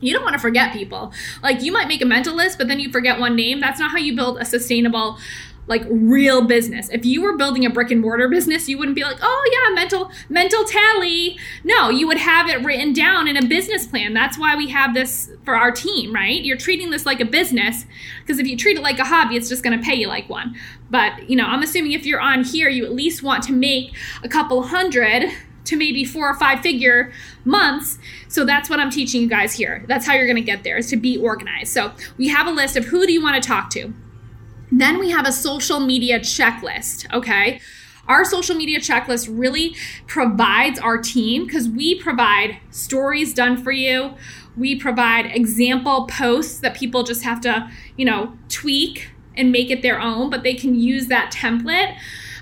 you 0.00 0.12
don't 0.12 0.22
want 0.22 0.34
to 0.34 0.38
forget 0.38 0.72
people. 0.72 1.12
Like 1.42 1.62
you 1.62 1.72
might 1.72 1.88
make 1.88 2.02
a 2.02 2.04
mental 2.04 2.34
list, 2.34 2.58
but 2.58 2.68
then 2.68 2.78
you 2.78 2.92
forget 2.92 3.18
one 3.18 3.34
name. 3.34 3.60
That's 3.60 3.80
not 3.80 3.90
how 3.90 3.96
you 3.96 4.14
build 4.14 4.38
a 4.38 4.44
sustainable 4.44 5.18
like 5.66 5.82
real 5.88 6.46
business. 6.46 6.88
If 6.90 7.04
you 7.04 7.22
were 7.22 7.36
building 7.36 7.64
a 7.64 7.70
brick 7.70 7.90
and 7.90 8.00
mortar 8.00 8.28
business, 8.28 8.68
you 8.68 8.78
wouldn't 8.78 8.94
be 8.94 9.02
like, 9.02 9.18
"Oh 9.22 9.50
yeah, 9.52 9.74
mental 9.74 10.10
mental 10.28 10.64
tally." 10.64 11.38
No, 11.64 11.90
you 11.90 12.06
would 12.06 12.18
have 12.18 12.48
it 12.48 12.62
written 12.64 12.92
down 12.92 13.28
in 13.28 13.36
a 13.36 13.46
business 13.46 13.86
plan. 13.86 14.14
That's 14.14 14.38
why 14.38 14.56
we 14.56 14.68
have 14.68 14.94
this 14.94 15.30
for 15.44 15.56
our 15.56 15.70
team, 15.70 16.14
right? 16.14 16.42
You're 16.42 16.56
treating 16.56 16.90
this 16.90 17.06
like 17.06 17.20
a 17.20 17.24
business 17.24 17.86
because 18.20 18.38
if 18.38 18.46
you 18.46 18.56
treat 18.56 18.76
it 18.76 18.82
like 18.82 18.98
a 18.98 19.04
hobby, 19.04 19.36
it's 19.36 19.48
just 19.48 19.62
going 19.62 19.78
to 19.78 19.84
pay 19.84 19.94
you 19.94 20.08
like 20.08 20.28
one. 20.28 20.54
But, 20.90 21.28
you 21.28 21.36
know, 21.36 21.46
I'm 21.46 21.62
assuming 21.62 21.92
if 21.92 22.06
you're 22.06 22.20
on 22.20 22.44
here, 22.44 22.68
you 22.68 22.84
at 22.84 22.92
least 22.92 23.22
want 23.22 23.42
to 23.44 23.52
make 23.52 23.94
a 24.22 24.28
couple 24.28 24.62
hundred 24.62 25.30
to 25.64 25.76
maybe 25.76 26.04
four 26.04 26.28
or 26.28 26.34
five 26.34 26.60
figure 26.60 27.12
months. 27.44 27.98
So 28.28 28.44
that's 28.44 28.68
what 28.68 28.80
I'm 28.80 28.90
teaching 28.90 29.22
you 29.22 29.28
guys 29.28 29.54
here. 29.54 29.84
That's 29.88 30.06
how 30.06 30.14
you're 30.14 30.26
going 30.26 30.36
to 30.36 30.42
get 30.42 30.62
there 30.62 30.76
is 30.76 30.88
to 30.90 30.96
be 30.96 31.16
organized. 31.16 31.72
So 31.72 31.92
we 32.18 32.28
have 32.28 32.46
a 32.46 32.50
list 32.50 32.76
of 32.76 32.84
who 32.84 33.06
do 33.06 33.12
you 33.12 33.22
want 33.22 33.42
to 33.42 33.46
talk 33.46 33.70
to? 33.70 33.92
Then 34.78 34.98
we 34.98 35.10
have 35.10 35.26
a 35.26 35.32
social 35.32 35.80
media 35.80 36.18
checklist, 36.18 37.12
okay? 37.12 37.60
Our 38.08 38.24
social 38.24 38.54
media 38.54 38.80
checklist 38.80 39.28
really 39.30 39.76
provides 40.06 40.78
our 40.78 40.98
team 40.98 41.46
because 41.46 41.68
we 41.68 42.00
provide 42.00 42.58
stories 42.70 43.32
done 43.32 43.62
for 43.62 43.72
you. 43.72 44.14
We 44.56 44.76
provide 44.76 45.26
example 45.26 46.06
posts 46.06 46.58
that 46.58 46.74
people 46.74 47.02
just 47.02 47.22
have 47.22 47.40
to, 47.42 47.70
you 47.96 48.04
know, 48.04 48.36
tweak 48.48 49.10
and 49.36 49.50
make 49.50 49.70
it 49.70 49.82
their 49.82 50.00
own, 50.00 50.28
but 50.28 50.42
they 50.42 50.54
can 50.54 50.74
use 50.74 51.06
that 51.06 51.32
template. 51.32 51.96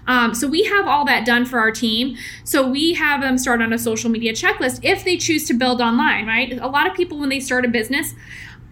Um, 0.07 0.35
so 0.35 0.49
we 0.49 0.65
have 0.65 0.89
all 0.89 1.05
that 1.05 1.25
done 1.25 1.45
for 1.45 1.59
our 1.61 1.71
team. 1.71 2.17
So 2.45 2.69
we 2.69 2.95
have 2.95 3.21
them 3.21 3.39
start 3.39 3.63
on 3.63 3.73
a 3.73 3.79
social 3.79 4.11
media 4.11 4.33
checklist 4.33 4.81
if 4.83 5.05
they 5.05 5.17
choose 5.17 5.47
to 5.47 5.55
build 5.55 5.81
online, 5.81 6.27
right? 6.27 6.59
A 6.61 6.67
lot 6.67 6.89
of 6.89 6.95
people, 6.95 7.19
when 7.19 7.29
they 7.29 7.41
start 7.41 7.65
a 7.65 7.69
business, 7.69 8.15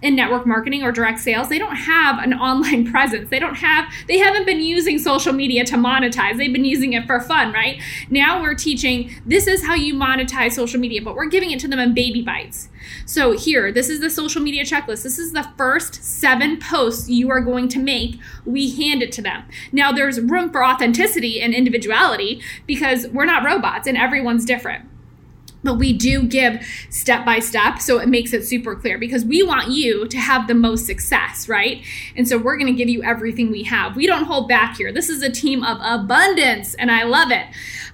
in 0.02 0.16
network 0.16 0.46
marketing 0.46 0.82
or 0.82 0.92
direct 0.92 1.18
sales 1.18 1.48
they 1.48 1.58
don't 1.58 1.76
have 1.76 2.18
an 2.18 2.32
online 2.34 2.90
presence. 2.90 3.30
They 3.30 3.38
don't 3.38 3.56
have 3.56 3.92
they 4.08 4.18
haven't 4.18 4.46
been 4.46 4.60
using 4.60 4.98
social 4.98 5.32
media 5.32 5.64
to 5.66 5.76
monetize. 5.76 6.38
They've 6.38 6.52
been 6.52 6.64
using 6.64 6.92
it 6.92 7.06
for 7.06 7.20
fun 7.20 7.52
right? 7.52 7.80
Now 8.08 8.40
we're 8.40 8.54
teaching 8.54 9.14
this 9.26 9.46
is 9.46 9.64
how 9.66 9.74
you 9.74 9.94
monetize 9.94 10.52
social 10.52 10.80
media 10.80 11.02
but 11.02 11.14
we're 11.14 11.28
giving 11.28 11.50
it 11.50 11.60
to 11.60 11.68
them 11.68 11.78
in 11.78 11.94
baby 11.94 12.22
bites. 12.22 12.68
So 13.06 13.32
here 13.32 13.70
this 13.72 13.88
is 13.88 14.00
the 14.00 14.10
social 14.10 14.42
media 14.42 14.64
checklist. 14.64 15.02
This 15.02 15.18
is 15.18 15.32
the 15.32 15.48
first 15.56 16.02
seven 16.02 16.58
posts 16.58 17.08
you 17.08 17.30
are 17.30 17.40
going 17.40 17.68
to 17.68 17.78
make. 17.78 18.18
We 18.44 18.74
hand 18.76 19.02
it 19.02 19.12
to 19.12 19.22
them. 19.22 19.44
Now 19.72 19.92
there's 19.92 20.20
room 20.20 20.50
for 20.50 20.64
authenticity 20.64 21.40
and 21.40 21.54
individuality 21.54 22.42
because 22.66 23.08
we're 23.08 23.26
not 23.26 23.44
robots 23.44 23.86
and 23.86 23.96
everyone's 23.96 24.44
different 24.44 24.89
but 25.62 25.74
we 25.74 25.92
do 25.92 26.22
give 26.22 26.64
step 26.88 27.24
by 27.24 27.38
step 27.38 27.80
so 27.80 27.98
it 27.98 28.08
makes 28.08 28.32
it 28.32 28.44
super 28.44 28.74
clear 28.74 28.98
because 28.98 29.24
we 29.24 29.42
want 29.42 29.68
you 29.68 30.06
to 30.08 30.18
have 30.18 30.46
the 30.46 30.54
most 30.54 30.86
success 30.86 31.48
right? 31.48 31.82
And 32.16 32.26
so 32.28 32.38
we're 32.38 32.56
going 32.56 32.72
to 32.72 32.76
give 32.76 32.88
you 32.88 33.02
everything 33.02 33.50
we 33.50 33.64
have. 33.64 33.96
We 33.96 34.06
don't 34.06 34.24
hold 34.24 34.48
back 34.48 34.76
here. 34.76 34.92
This 34.92 35.08
is 35.08 35.22
a 35.22 35.30
team 35.30 35.62
of 35.64 35.78
abundance 35.82 36.74
and 36.74 36.90
i 36.90 37.02
love 37.04 37.30
it 37.30 37.46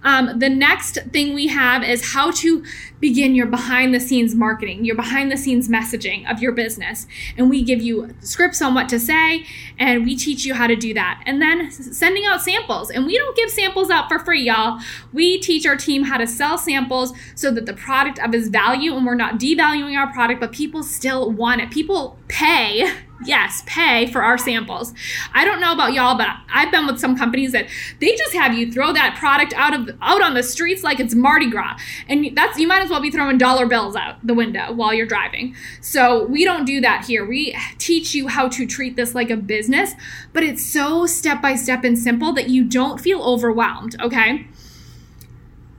um, 0.03 0.39
the 0.39 0.49
next 0.49 0.99
thing 1.13 1.35
we 1.35 1.49
have 1.49 1.83
is 1.83 2.13
how 2.13 2.31
to 2.33 2.65
begin 3.01 3.35
your 3.35 3.47
behind 3.47 3.95
the 3.95 4.01
scenes 4.01 4.35
marketing, 4.35 4.85
your 4.85 4.97
behind 4.97 5.31
the 5.31 5.37
scenes 5.37 5.69
messaging 5.69 6.31
of 6.31 6.41
your 6.41 6.53
business. 6.53 7.07
And 7.37 7.51
we 7.51 7.63
give 7.63 7.83
you 7.83 8.15
scripts 8.21 8.63
on 8.63 8.75
what 8.75 8.89
to 8.91 8.99
say 8.99 9.45
and 9.79 10.05
we 10.05 10.17
teach 10.17 10.45
you 10.45 10.55
how 10.55 10.67
to 10.67 10.77
do 10.77 10.95
that. 10.95 11.23
And 11.27 11.43
then 11.43 11.71
sending 11.71 12.25
out 12.25 12.41
samples. 12.41 12.91
And 12.91 13.07
we 13.07 13.19
don't 13.19 13.37
give 13.37 13.51
samples 13.51 13.91
out 13.91 14.09
for 14.09 14.19
free, 14.19 14.43
y'all. 14.43 14.81
We 15.13 15.39
teach 15.39 15.67
our 15.67 15.77
team 15.77 16.05
how 16.05 16.19
to 16.19 16.27
sell 16.27 16.59
samples 16.59 17.13
so 17.35 17.51
that 17.51 17.67
the 17.67 17.75
product 17.75 18.19
of 18.19 18.35
its 18.35 18.49
value 18.49 18.97
and 18.97 19.05
we're 19.05 19.15
not 19.15 19.39
devaluing 19.39 19.97
our 19.97 20.13
product, 20.13 20.41
but 20.41 20.53
people 20.53 20.83
still 20.83 21.31
want 21.31 21.61
it. 21.61 21.71
People 21.71 22.19
pay 22.29 22.91
yes, 23.25 23.63
pay 23.67 24.07
for 24.07 24.23
our 24.23 24.39
samples. 24.39 24.93
I 25.33 25.45
don't 25.45 25.61
know 25.61 25.73
about 25.73 25.93
y'all, 25.93 26.17
but 26.17 26.29
I've 26.53 26.71
been 26.71 26.87
with 26.87 26.99
some 26.99 27.17
companies 27.17 27.53
that 27.53 27.69
they 28.01 28.15
just 28.17 28.33
have 28.35 28.55
you 28.55 28.71
throw 28.71 28.93
that 28.93 29.17
product 29.19 29.53
out 29.55 29.75
of 29.75 29.97
out 30.01 30.23
on 30.23 30.35
the 30.35 30.43
streets 30.43 30.83
like 30.83 31.01
it's 31.01 31.15
Mardi 31.15 31.51
Gras, 31.51 31.79
and 32.09 32.37
that's 32.37 32.59
you 32.59 32.69
might 32.69 32.83
as 32.83 32.91
well 32.91 33.01
be 33.01 33.11
throwing 33.11 33.39
dollar 33.39 33.67
bills 33.67 33.97
out 33.97 34.25
the 34.27 34.35
window 34.35 34.73
while 34.73 34.93
you're 34.93 35.07
driving. 35.07 35.55
So 35.81 36.27
we 36.27 36.45
don't 36.45 36.65
do 36.65 36.81
that 36.81 37.05
here. 37.07 37.25
We 37.25 37.57
teach 37.79 38.15
you 38.15 38.29
how 38.29 38.49
to 38.49 38.67
treat 38.67 38.97
this 38.97 39.15
like 39.15 39.31
a 39.31 39.37
business, 39.37 39.93
but 40.33 40.43
it's 40.43 40.65
so 40.65 41.07
step 41.07 41.41
by 41.41 41.55
step 41.55 41.85
and 41.85 41.99
simple 41.99 42.33
that 42.35 42.49
you 42.49 42.65
don't 42.65 43.01
feel 43.01 43.23
overwhelmed. 43.23 43.97
Okay. 44.01 44.47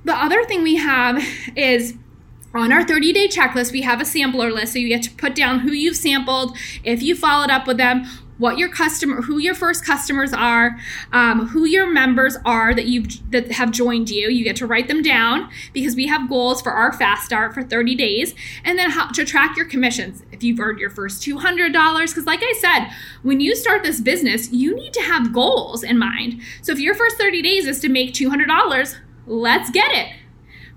The 0.05 0.15
other 0.15 0.45
thing 0.45 0.63
we 0.63 0.77
have 0.77 1.21
is 1.55 1.95
on 2.57 2.71
our 2.71 2.83
30 2.83 3.13
day 3.13 3.27
checklist, 3.27 3.71
we 3.71 3.81
have 3.81 4.01
a 4.01 4.05
sampler 4.05 4.51
list. 4.51 4.73
So 4.73 4.79
you 4.79 4.87
get 4.87 5.03
to 5.03 5.11
put 5.11 5.35
down 5.35 5.59
who 5.59 5.71
you've 5.71 5.95
sampled, 5.95 6.57
if 6.83 7.01
you 7.01 7.15
followed 7.15 7.49
up 7.49 7.67
with 7.67 7.77
them, 7.77 8.05
what 8.37 8.57
your 8.57 8.69
customer, 8.69 9.21
who 9.21 9.39
your 9.39 9.55
first 9.55 9.83
customers 9.83 10.31
are, 10.33 10.77
um, 11.11 11.47
who 11.47 11.65
your 11.65 11.87
members 11.91 12.37
are 12.45 12.73
that 12.73 12.85
you've 12.85 13.31
that 13.31 13.51
have 13.51 13.71
joined 13.71 14.09
you. 14.09 14.29
You 14.29 14.43
get 14.43 14.55
to 14.57 14.67
write 14.67 14.87
them 14.87 15.01
down 15.01 15.49
because 15.73 15.95
we 15.95 16.07
have 16.07 16.29
goals 16.29 16.61
for 16.61 16.71
our 16.71 16.93
fast 16.93 17.25
start 17.25 17.53
for 17.53 17.63
30 17.63 17.95
days, 17.95 18.35
and 18.63 18.77
then 18.77 18.91
how 18.91 19.07
to 19.07 19.25
track 19.25 19.57
your 19.57 19.65
commissions. 19.65 20.23
If 20.31 20.43
you've 20.43 20.59
earned 20.59 20.79
your 20.79 20.89
first 20.89 21.23
$200, 21.23 22.07
because 22.07 22.25
like 22.25 22.41
I 22.43 22.53
said, 22.59 22.89
when 23.23 23.39
you 23.39 23.55
start 23.55 23.83
this 23.83 23.99
business, 23.99 24.51
you 24.51 24.75
need 24.75 24.93
to 24.93 25.01
have 25.01 25.33
goals 25.33 25.83
in 25.83 25.97
mind. 25.97 26.41
So 26.61 26.71
if 26.71 26.79
your 26.79 26.95
first 26.95 27.17
30 27.17 27.41
days 27.41 27.65
is 27.65 27.79
to 27.81 27.89
make 27.89 28.13
$200, 28.13 28.95
let's 29.25 29.71
get 29.71 29.91
it. 29.91 30.13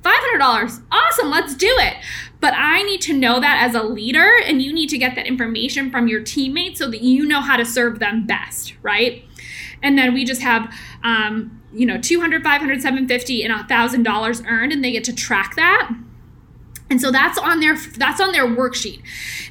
$500. 0.02 0.83
Awesome, 0.90 1.30
let's 1.30 1.54
do 1.54 1.73
it. 1.78 1.97
But 2.40 2.54
I 2.57 2.83
need 2.83 3.02
to 3.02 3.12
know 3.12 3.38
that 3.40 3.62
as 3.62 3.75
a 3.75 3.83
leader, 3.83 4.37
and 4.45 4.62
you 4.62 4.73
need 4.73 4.88
to 4.90 4.99
get 4.99 5.14
that 5.14 5.26
information 5.26 5.90
from 5.90 6.09
your 6.09 6.23
teammates 6.23 6.78
so 6.78 6.90
that 6.90 7.02
you 7.02 7.26
know 7.26 7.40
how 7.40 7.57
to 7.57 7.66
serve 7.66 7.99
them 7.99 8.26
best, 8.26 8.75
right? 8.83 9.25
And 9.83 9.99
then 9.99 10.14
we 10.14 10.25
just 10.25 10.40
have, 10.40 10.75
um, 11.04 11.61
you 11.73 11.85
know, 11.85 11.99
200, 11.99 12.42
500, 12.42 12.80
750, 12.80 13.45
and 13.45 13.52
$1,000 13.52 14.47
earned, 14.47 14.73
and 14.73 14.83
they 14.83 14.92
get 14.92 15.04
to 15.04 15.14
track 15.14 15.57
that. 15.57 15.90
And 16.88 17.00
so 17.00 17.12
that's 17.12 17.38
on 17.38 17.61
their 17.61 17.76
that's 17.76 18.21
on 18.21 18.33
their 18.33 18.45
worksheet. 18.45 19.00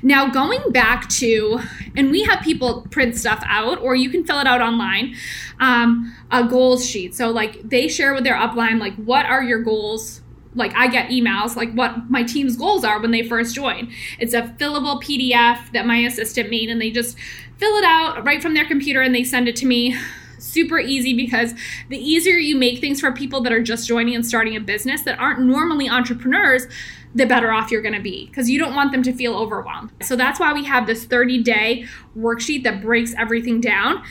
Now 0.04 0.30
going 0.30 0.74
back 0.74 1.08
to, 1.10 1.62
and 1.96 2.12
we 2.12 2.24
have 2.24 2.42
people 2.42 2.86
print 2.92 3.16
stuff 3.16 3.42
out, 3.48 3.80
or 3.80 3.96
you 3.96 4.10
can 4.10 4.26
fill 4.26 4.40
it 4.40 4.48
out 4.48 4.62
online. 4.62 5.16
Um, 5.58 6.14
a 6.32 6.44
goals 6.44 6.86
sheet. 6.86 7.16
So 7.16 7.30
like 7.30 7.70
they 7.70 7.88
share 7.88 8.14
with 8.14 8.26
their 8.26 8.36
upline, 8.36 8.80
like 8.80 8.96
what 8.96 9.26
are 9.26 9.42
your 9.42 9.62
goals 9.64 10.22
like 10.56 10.74
I 10.76 10.88
get 10.88 11.10
emails 11.10 11.56
like 11.56 11.72
what 11.74 12.10
my 12.10 12.24
team's 12.24 12.56
goals 12.56 12.84
are 12.84 13.00
when 13.00 13.12
they 13.12 13.24
first 13.24 13.56
join. 13.56 13.92
It's 14.18 14.34
a 14.34 14.44
fillable 14.60 15.02
PDF 15.02 15.72
that 15.74 15.86
my 15.86 15.98
assistant 15.98 16.50
made 16.50 16.70
and 16.70 16.82
they 16.82 16.92
just 16.92 17.18
fill 17.58 17.76
it 17.76 17.84
out 17.86 18.26
right 18.26 18.42
from 18.42 18.54
their 18.54 18.66
computer 18.66 19.02
and 19.02 19.14
they 19.14 19.24
send 19.24 19.48
it 19.48 19.56
to 19.58 19.66
me. 19.66 19.98
Super 20.40 20.80
easy 20.80 21.14
because 21.14 21.54
the 21.90 21.98
easier 21.98 22.36
you 22.36 22.56
make 22.56 22.80
things 22.80 23.02
for 23.02 23.12
people 23.12 23.42
that 23.42 23.52
are 23.52 23.62
just 23.62 23.88
joining 23.88 24.16
and 24.16 24.26
starting 24.26 24.56
a 24.56 24.62
business 24.62 25.04
that 25.04 25.20
aren't 25.20 25.42
normally 25.42 25.90
entrepreneurs, 25.90 26.66
the 27.14 27.26
better 27.26 27.52
off 27.52 27.72
you're 27.72 27.82
going 27.82 27.94
to 27.94 28.02
be 28.02 28.28
because 28.28 28.50
you 28.50 28.58
don't 28.58 28.74
want 28.74 28.92
them 28.94 29.04
to 29.04 29.12
feel 29.12 29.36
overwhelmed. 29.36 29.92
So 30.02 30.16
that's 30.16 30.40
why 30.40 30.54
we 30.54 30.64
have 30.64 30.88
this 30.88 31.04
30 31.04 31.44
day 31.44 31.86
worksheet 32.18 32.64
that 32.64 32.82
breaks 32.82 33.14
everything 33.18 33.60
down 33.60 34.04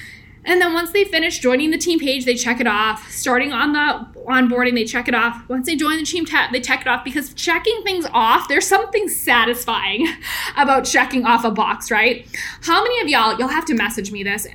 and 0.48 0.62
then 0.62 0.72
once 0.72 0.92
they 0.92 1.04
finish 1.04 1.40
joining 1.40 1.70
the 1.72 1.76
team 1.76 2.00
page, 2.00 2.24
they 2.24 2.34
check 2.34 2.58
it 2.58 2.66
off. 2.66 3.10
Starting 3.10 3.52
on 3.52 3.74
the 3.74 4.20
onboarding, 4.22 4.74
they 4.74 4.84
check 4.84 5.06
it 5.06 5.14
off. 5.14 5.46
Once 5.46 5.66
they 5.66 5.76
join 5.76 5.98
the 5.98 6.04
team, 6.04 6.24
they 6.50 6.60
check 6.60 6.80
it 6.80 6.88
off 6.88 7.04
because 7.04 7.34
checking 7.34 7.82
things 7.82 8.06
off, 8.14 8.48
there's 8.48 8.66
something 8.66 9.08
satisfying 9.08 10.08
about 10.56 10.86
checking 10.86 11.26
off 11.26 11.44
a 11.44 11.50
box, 11.50 11.90
right? 11.90 12.26
How 12.62 12.82
many 12.82 12.98
of 13.02 13.08
y'all, 13.08 13.38
you'll 13.38 13.48
have 13.48 13.66
to 13.66 13.74
message 13.74 14.10
me 14.10 14.22
this 14.22 14.46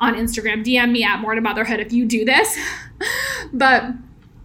on 0.00 0.14
Instagram, 0.14 0.62
DM 0.62 0.92
me 0.92 1.02
at 1.02 1.18
More 1.18 1.34
to 1.34 1.40
Motherhood 1.40 1.80
if 1.80 1.94
you 1.94 2.04
do 2.04 2.26
this. 2.26 2.58
but 3.54 3.86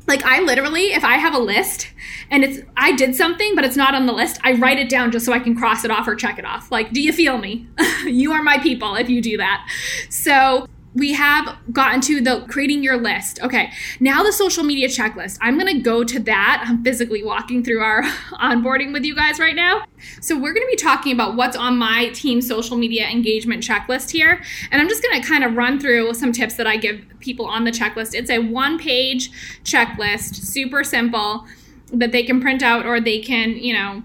like 0.08 0.24
I 0.24 0.40
literally, 0.40 0.94
if 0.94 1.04
I 1.04 1.18
have 1.18 1.34
a 1.34 1.40
list 1.40 1.90
and 2.32 2.46
it's 2.46 2.62
I 2.78 2.94
did 2.94 3.14
something 3.14 3.56
but 3.56 3.66
it's 3.66 3.76
not 3.76 3.94
on 3.94 4.06
the 4.06 4.14
list, 4.14 4.40
I 4.42 4.54
write 4.54 4.80
it 4.80 4.88
down 4.88 5.12
just 5.12 5.26
so 5.26 5.34
I 5.34 5.40
can 5.40 5.54
cross 5.54 5.84
it 5.84 5.92
off 5.92 6.08
or 6.08 6.16
check 6.16 6.40
it 6.40 6.46
off. 6.46 6.72
Like, 6.72 6.94
do 6.94 7.02
you 7.02 7.12
feel 7.12 7.38
me? 7.38 7.68
you 8.06 8.32
are 8.32 8.42
my 8.42 8.58
people 8.58 8.96
if 8.96 9.10
you 9.10 9.22
do 9.22 9.36
that. 9.36 9.70
So 10.10 10.66
we 10.96 11.14
have 11.14 11.58
gotten 11.72 12.02
to 12.02 12.22
the 12.22 12.46
creating 12.50 12.84
your 12.84 12.98
list. 12.98 13.42
Okay, 13.42 13.72
now 14.00 14.24
the 14.24 14.32
social 14.32 14.64
media 14.64 14.88
checklist. 14.88 15.38
I'm 15.42 15.58
gonna 15.58 15.80
go 15.80 16.04
to 16.04 16.20
that. 16.22 16.64
I'm 16.68 16.84
physically 16.84 17.24
walking 17.24 17.64
through 17.64 17.82
our 17.82 18.04
onboarding 18.34 18.94
with 18.94 19.04
you 19.04 19.16
guys 19.16 19.40
right 19.40 19.56
now. 19.56 19.86
So, 20.22 20.38
we're 20.38 20.54
gonna 20.54 20.68
be 20.68 20.76
talking 20.76 21.12
about 21.12 21.36
what's 21.36 21.58
on 21.58 21.78
my 21.78 22.10
team 22.10 22.42
social 22.42 22.78
media 22.78 23.08
engagement 23.08 23.64
checklist 23.64 24.12
here. 24.12 24.42
And 24.72 24.82
I'm 24.82 24.88
just 24.88 25.02
gonna 25.02 25.24
kind 25.24 25.44
of 25.44 25.56
run 25.56 25.80
through 25.80 26.14
some 26.14 26.32
tips 26.32 26.56
that 26.56 26.68
I 26.68 26.78
give 26.78 27.02
people 27.20 27.46
on 27.46 27.64
the 27.64 27.72
checklist. 27.72 28.14
It's 28.14 28.30
a 28.30 28.40
one 28.40 28.78
page 28.78 29.32
checklist, 29.64 30.36
super 30.36 30.84
simple, 30.84 31.48
that 31.92 32.12
they 32.12 32.24
can 32.24 32.40
print 32.40 32.62
out 32.62 32.86
or 32.86 33.02
they 33.02 33.20
can, 33.20 33.52
you 33.52 33.74
know, 33.74 34.04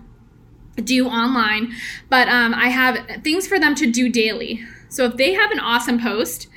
do 0.84 1.08
online. 1.08 1.72
But 2.08 2.28
um, 2.28 2.54
I 2.54 2.68
have 2.68 3.22
things 3.22 3.46
for 3.46 3.58
them 3.58 3.74
to 3.74 3.90
do 3.90 4.08
daily. 4.08 4.64
So, 4.88 5.04
if 5.04 5.16
they 5.18 5.34
have 5.34 5.50
an 5.50 5.60
awesome 5.60 6.00
post, 6.00 6.48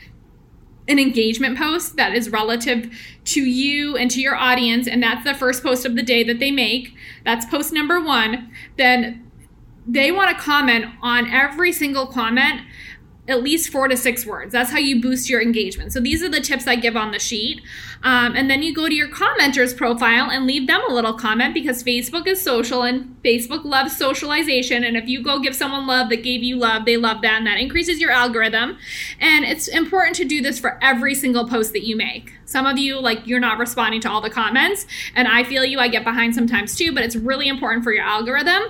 an 0.87 0.99
engagement 0.99 1.57
post 1.57 1.95
that 1.95 2.13
is 2.13 2.29
relative 2.29 2.91
to 3.25 3.41
you 3.41 3.95
and 3.95 4.09
to 4.11 4.19
your 4.19 4.35
audience, 4.35 4.87
and 4.87 5.01
that's 5.01 5.23
the 5.23 5.33
first 5.33 5.63
post 5.63 5.85
of 5.85 5.95
the 5.95 6.03
day 6.03 6.23
that 6.23 6.39
they 6.39 6.51
make, 6.51 6.93
that's 7.23 7.45
post 7.45 7.71
number 7.71 8.01
one, 8.01 8.51
then 8.77 9.31
they 9.87 10.11
want 10.11 10.35
to 10.35 10.43
comment 10.43 10.85
on 11.01 11.29
every 11.31 11.71
single 11.71 12.07
comment 12.07 12.61
at 13.27 13.43
least 13.43 13.71
four 13.71 13.87
to 13.87 13.95
six 13.95 14.25
words. 14.25 14.51
That's 14.51 14.71
how 14.71 14.79
you 14.79 14.99
boost 14.99 15.29
your 15.29 15.41
engagement. 15.41 15.93
So 15.93 15.99
these 15.99 16.23
are 16.23 16.29
the 16.29 16.41
tips 16.41 16.65
I 16.65 16.75
give 16.75 16.97
on 16.97 17.11
the 17.11 17.19
sheet. 17.19 17.61
Um, 18.03 18.35
and 18.35 18.49
then 18.49 18.63
you 18.63 18.73
go 18.73 18.87
to 18.87 18.95
your 18.95 19.09
commenters 19.09 19.77
profile 19.77 20.29
and 20.31 20.47
leave 20.47 20.65
them 20.65 20.81
a 20.89 20.93
little 20.93 21.13
comment 21.13 21.53
because 21.53 21.83
Facebook 21.83 22.25
is 22.25 22.41
social 22.41 22.81
and 22.81 23.15
Facebook 23.23 23.63
loves 23.63 23.95
socialization. 23.95 24.83
And 24.83 24.97
if 24.97 25.07
you 25.07 25.21
go 25.21 25.39
give 25.39 25.55
someone 25.55 25.85
love 25.85 26.09
that 26.09 26.23
gave 26.23 26.41
you 26.41 26.57
love, 26.57 26.85
they 26.85 26.97
love 26.97 27.21
that 27.21 27.37
and 27.37 27.47
that 27.47 27.59
increases 27.59 27.99
your 27.99 28.11
algorithm. 28.11 28.77
And 29.19 29.45
it's 29.45 29.67
important 29.67 30.15
to 30.15 30.25
do 30.25 30.41
this 30.41 30.59
for 30.59 30.79
every 30.81 31.13
single 31.13 31.47
post 31.47 31.73
that 31.73 31.85
you 31.85 31.95
make. 31.95 32.33
Some 32.45 32.65
of 32.65 32.79
you, 32.79 32.99
like, 32.99 33.27
you're 33.27 33.39
not 33.39 33.59
responding 33.59 34.01
to 34.01 34.09
all 34.09 34.21
the 34.21 34.31
comments. 34.31 34.87
And 35.15 35.27
I 35.27 35.43
feel 35.43 35.63
you, 35.63 35.79
I 35.79 35.89
get 35.89 36.03
behind 36.03 36.33
sometimes 36.33 36.75
too, 36.75 36.91
but 36.91 37.03
it's 37.03 37.15
really 37.15 37.47
important 37.47 37.83
for 37.83 37.93
your 37.93 38.03
algorithm 38.03 38.63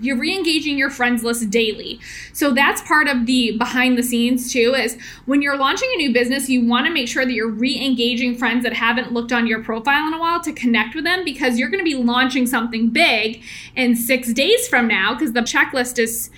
you're 0.00 0.16
re-engaging 0.16 0.78
your 0.78 0.90
friends 0.90 1.22
list 1.22 1.48
daily 1.50 2.00
so 2.32 2.52
that's 2.52 2.82
part 2.82 3.08
of 3.08 3.26
the 3.26 3.56
behind 3.58 3.98
the 3.98 4.02
scenes 4.02 4.52
too 4.52 4.74
is 4.74 4.96
when 5.26 5.42
you're 5.42 5.56
launching 5.56 5.88
a 5.94 5.96
new 5.96 6.12
business 6.12 6.48
you 6.48 6.66
want 6.66 6.86
to 6.86 6.92
make 6.92 7.08
sure 7.08 7.24
that 7.24 7.32
you're 7.32 7.50
re-engaging 7.50 8.36
friends 8.36 8.62
that 8.62 8.72
haven't 8.72 9.12
looked 9.12 9.32
on 9.32 9.46
your 9.46 9.62
profile 9.62 10.06
in 10.06 10.14
a 10.14 10.18
while 10.18 10.40
to 10.40 10.52
connect 10.52 10.94
with 10.94 11.04
them 11.04 11.24
because 11.24 11.58
you're 11.58 11.70
going 11.70 11.84
to 11.84 11.84
be 11.84 11.96
launching 11.96 12.46
something 12.46 12.88
big 12.90 13.42
in 13.76 13.96
six 13.96 14.32
days 14.32 14.68
from 14.68 14.86
now 14.86 15.14
because 15.14 15.32
the 15.32 15.40
checklist 15.40 15.98
is 15.98 16.30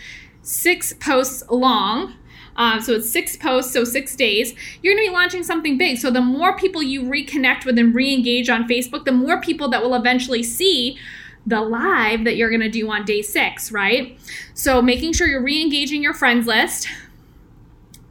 six 0.43 0.93
posts 0.95 1.43
long 1.51 2.15
uh, 2.57 2.79
so 2.79 2.93
it's 2.93 3.11
six 3.11 3.37
posts, 3.37 3.73
so 3.73 3.85
six 3.85 4.15
days. 4.15 4.53
You're 4.83 4.95
going 4.95 5.07
to 5.07 5.11
be 5.11 5.15
launching 5.15 5.43
something 5.43 5.79
big. 5.79 5.97
So 5.97 6.11
the 6.11 6.21
more 6.21 6.55
people 6.57 6.83
you 6.83 7.03
reconnect 7.03 7.65
with 7.65 7.79
and 7.79 7.95
re 7.95 8.13
engage 8.13 8.51
on 8.51 8.69
Facebook, 8.69 9.07
the 9.07 9.13
more 9.13 9.41
people 9.41 9.71
that 9.71 9.83
will 9.83 9.95
eventually 9.95 10.43
see 10.43 10.99
the 11.47 11.61
live 11.61 12.25
that 12.25 12.37
you're 12.37 12.51
going 12.51 12.61
to 12.61 12.71
do 12.71 12.91
on 12.91 13.05
day 13.05 13.23
six, 13.23 13.73
right? 13.73 14.19
So 14.55 14.83
making 14.83 15.15
sure 15.15 15.27
you're 15.27 15.43
re 15.43 15.61
engaging 15.61 16.03
your 16.03 16.15
friends 16.15 16.47
list 16.47 16.89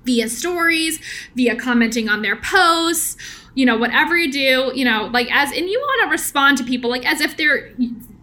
via 0.03 0.27
stories, 0.27 1.00
via 1.36 1.55
commenting 1.55 2.09
on 2.09 2.21
their 2.21 2.36
posts, 2.36 3.17
you 3.53 3.65
know, 3.65 3.77
whatever 3.77 4.17
you 4.17 4.31
do, 4.31 4.71
you 4.74 4.86
know, 4.86 5.09
like 5.13 5.31
as, 5.31 5.51
and 5.51 5.69
you 5.69 5.79
want 5.79 6.07
to 6.07 6.12
respond 6.12 6.57
to 6.57 6.63
people 6.63 6.89
like 6.89 7.05
as 7.05 7.21
if 7.21 7.38
they're 7.38 7.71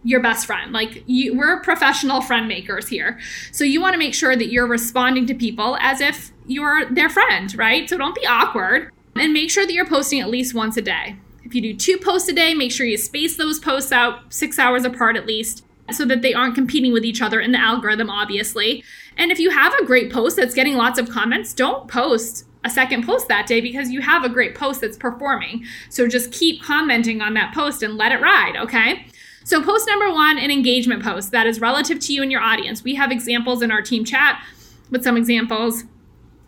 your 0.02 0.20
best 0.20 0.46
friend. 0.46 0.72
Like 0.72 1.02
you, 1.06 1.36
we're 1.36 1.60
professional 1.60 2.20
friend 2.20 2.48
makers 2.48 2.88
here. 2.88 3.18
So 3.52 3.64
you 3.64 3.80
want 3.80 3.94
to 3.94 3.98
make 3.98 4.14
sure 4.14 4.36
that 4.36 4.50
you're 4.50 4.66
responding 4.66 5.26
to 5.26 5.34
people 5.34 5.76
as 5.80 6.00
if 6.00 6.32
you're 6.46 6.86
their 6.86 7.10
friend, 7.10 7.56
right? 7.56 7.88
So 7.88 7.98
don't 7.98 8.14
be 8.14 8.26
awkward 8.26 8.92
and 9.16 9.32
make 9.32 9.50
sure 9.50 9.66
that 9.66 9.72
you're 9.72 9.86
posting 9.86 10.20
at 10.20 10.28
least 10.28 10.54
once 10.54 10.76
a 10.76 10.82
day. 10.82 11.16
If 11.46 11.54
you 11.54 11.62
do 11.62 11.74
two 11.76 11.96
posts 11.98 12.28
a 12.28 12.32
day, 12.32 12.54
make 12.54 12.72
sure 12.72 12.86
you 12.86 12.98
space 12.98 13.36
those 13.36 13.60
posts 13.60 13.92
out 13.92 14.32
six 14.32 14.58
hours 14.58 14.84
apart 14.84 15.16
at 15.16 15.26
least 15.26 15.64
so 15.92 16.04
that 16.04 16.20
they 16.20 16.34
aren't 16.34 16.56
competing 16.56 16.92
with 16.92 17.04
each 17.04 17.22
other 17.22 17.40
in 17.40 17.52
the 17.52 17.60
algorithm, 17.60 18.10
obviously. 18.10 18.82
And 19.16 19.30
if 19.30 19.38
you 19.38 19.50
have 19.50 19.72
a 19.74 19.86
great 19.86 20.12
post 20.12 20.36
that's 20.36 20.54
getting 20.54 20.74
lots 20.74 20.98
of 20.98 21.08
comments, 21.08 21.54
don't 21.54 21.86
post 21.86 22.44
a 22.64 22.68
second 22.68 23.06
post 23.06 23.28
that 23.28 23.46
day 23.46 23.60
because 23.60 23.90
you 23.90 24.00
have 24.00 24.24
a 24.24 24.28
great 24.28 24.56
post 24.56 24.80
that's 24.80 24.96
performing. 24.96 25.64
So 25.88 26.08
just 26.08 26.32
keep 26.32 26.60
commenting 26.64 27.22
on 27.22 27.34
that 27.34 27.54
post 27.54 27.84
and 27.84 27.94
let 27.94 28.10
it 28.10 28.20
ride, 28.20 28.56
okay? 28.56 29.06
So, 29.44 29.62
post 29.62 29.86
number 29.86 30.10
one, 30.10 30.38
an 30.38 30.50
engagement 30.50 31.04
post 31.04 31.30
that 31.30 31.46
is 31.46 31.60
relative 31.60 32.00
to 32.00 32.12
you 32.12 32.20
and 32.20 32.32
your 32.32 32.40
audience. 32.40 32.82
We 32.82 32.96
have 32.96 33.12
examples 33.12 33.62
in 33.62 33.70
our 33.70 33.80
team 33.80 34.04
chat 34.04 34.44
with 34.90 35.04
some 35.04 35.16
examples 35.16 35.84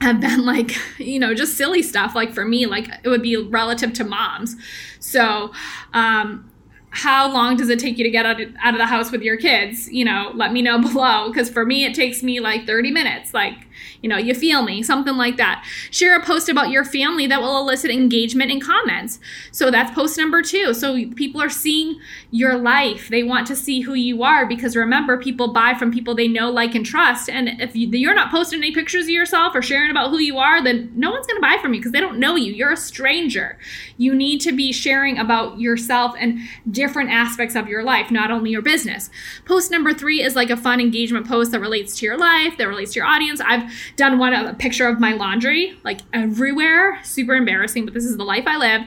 have 0.00 0.20
been 0.20 0.44
like, 0.44 0.76
you 0.98 1.18
know, 1.18 1.34
just 1.34 1.56
silly 1.56 1.82
stuff. 1.82 2.14
Like 2.14 2.32
for 2.32 2.44
me, 2.44 2.66
like 2.66 2.88
it 3.02 3.08
would 3.08 3.22
be 3.22 3.36
relative 3.36 3.92
to 3.94 4.04
moms. 4.04 4.56
So, 5.00 5.52
um, 5.92 6.50
how 6.98 7.32
long 7.32 7.56
does 7.56 7.68
it 7.68 7.78
take 7.78 7.96
you 7.96 8.02
to 8.02 8.10
get 8.10 8.26
out 8.26 8.40
of, 8.40 8.48
out 8.60 8.74
of 8.74 8.78
the 8.78 8.86
house 8.86 9.12
with 9.12 9.22
your 9.22 9.36
kids? 9.36 9.88
You 9.88 10.04
know, 10.04 10.32
let 10.34 10.52
me 10.52 10.62
know 10.62 10.78
below. 10.82 11.28
Because 11.28 11.48
for 11.48 11.64
me, 11.64 11.84
it 11.84 11.94
takes 11.94 12.24
me 12.24 12.40
like 12.40 12.66
30 12.66 12.90
minutes. 12.90 13.32
Like, 13.32 13.54
you 14.02 14.08
know, 14.08 14.16
you 14.16 14.34
feel 14.34 14.62
me, 14.62 14.82
something 14.82 15.16
like 15.16 15.36
that. 15.36 15.64
Share 15.92 16.18
a 16.18 16.24
post 16.24 16.48
about 16.48 16.70
your 16.70 16.84
family 16.84 17.28
that 17.28 17.40
will 17.40 17.58
elicit 17.60 17.92
engagement 17.92 18.50
and 18.50 18.60
comments. 18.60 19.20
So 19.52 19.70
that's 19.70 19.94
post 19.94 20.18
number 20.18 20.42
two. 20.42 20.74
So 20.74 20.94
people 21.14 21.40
are 21.40 21.48
seeing 21.48 22.00
your 22.32 22.58
life. 22.58 23.08
They 23.08 23.22
want 23.22 23.46
to 23.46 23.56
see 23.56 23.80
who 23.80 23.94
you 23.94 24.24
are 24.24 24.44
because 24.44 24.74
remember, 24.74 25.18
people 25.18 25.52
buy 25.52 25.74
from 25.74 25.92
people 25.92 26.16
they 26.16 26.26
know, 26.26 26.50
like, 26.50 26.74
and 26.74 26.84
trust. 26.84 27.30
And 27.30 27.60
if 27.60 27.76
you're 27.76 28.14
not 28.14 28.32
posting 28.32 28.58
any 28.58 28.72
pictures 28.72 29.04
of 29.04 29.10
yourself 29.10 29.54
or 29.54 29.62
sharing 29.62 29.92
about 29.92 30.10
who 30.10 30.18
you 30.18 30.38
are, 30.38 30.62
then 30.64 30.90
no 30.96 31.12
one's 31.12 31.28
going 31.28 31.40
to 31.40 31.46
buy 31.46 31.58
from 31.62 31.74
you 31.74 31.80
because 31.80 31.92
they 31.92 32.00
don't 32.00 32.18
know 32.18 32.34
you. 32.34 32.52
You're 32.52 32.72
a 32.72 32.76
stranger. 32.76 33.56
You 33.98 34.16
need 34.16 34.40
to 34.40 34.52
be 34.52 34.72
sharing 34.72 35.16
about 35.16 35.60
yourself 35.60 36.14
and 36.18 36.40
different 36.70 36.87
aspects 36.96 37.54
of 37.54 37.68
your 37.68 37.82
life, 37.82 38.10
not 38.10 38.30
only 38.30 38.50
your 38.50 38.62
business. 38.62 39.10
Post 39.44 39.70
number 39.70 39.92
three 39.92 40.22
is 40.22 40.34
like 40.34 40.50
a 40.50 40.56
fun 40.56 40.80
engagement 40.80 41.26
post 41.26 41.52
that 41.52 41.60
relates 41.60 41.98
to 41.98 42.06
your 42.06 42.16
life, 42.16 42.56
that 42.58 42.68
relates 42.68 42.92
to 42.92 43.00
your 43.00 43.06
audience. 43.06 43.40
I've 43.40 43.70
done 43.96 44.18
one 44.18 44.32
of 44.32 44.46
a 44.46 44.54
picture 44.54 44.88
of 44.88 45.00
my 45.00 45.12
laundry 45.12 45.78
like 45.84 46.00
everywhere 46.12 46.98
super 47.02 47.34
embarrassing 47.34 47.84
but 47.84 47.94
this 47.94 48.04
is 48.04 48.16
the 48.16 48.24
life 48.24 48.44
i 48.46 48.56
live 48.56 48.82